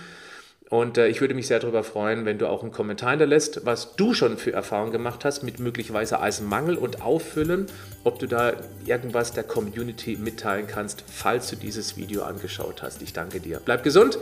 Und 0.72 0.98
äh, 0.98 1.10
ich 1.10 1.22
würde 1.22 1.36
mich 1.36 1.46
sehr 1.46 1.60
darüber 1.60 1.84
freuen, 1.84 2.26
wenn 2.26 2.40
du 2.40 2.50
auch 2.50 2.64
einen 2.64 2.72
Kommentar 2.72 3.12
hinterlässt, 3.12 3.68
was 3.68 3.96
du 3.98 4.16
schon 4.16 4.40
für 4.40 4.52
Erfahrungen 4.52 4.92
gemacht 4.92 5.24
hast 5.26 5.44
mit 5.44 5.60
möglicherweise 5.60 6.20
Eisenmangel 6.20 6.76
und 6.76 7.04
Auffüllen, 7.04 7.68
ob 8.04 8.18
du 8.18 8.26
da 8.26 8.54
irgendwas 8.84 9.34
der 9.34 9.44
Community 9.44 10.18
mitteilen 10.20 10.66
kannst, 10.66 11.04
falls 11.06 11.52
du 11.52 11.56
dieses 11.56 11.98
Video 11.98 12.24
angeschaut 12.24 12.82
hast. 12.82 13.04
Ich 13.04 13.14
danke 13.14 13.40
dir. 13.40 13.62
Bleib 13.64 13.84
gesund, 13.84 14.18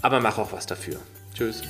aber 0.00 0.20
mach 0.20 0.38
auch 0.38 0.52
was 0.52 0.64
dafür. 0.64 0.96
Tschüss. 1.34 1.60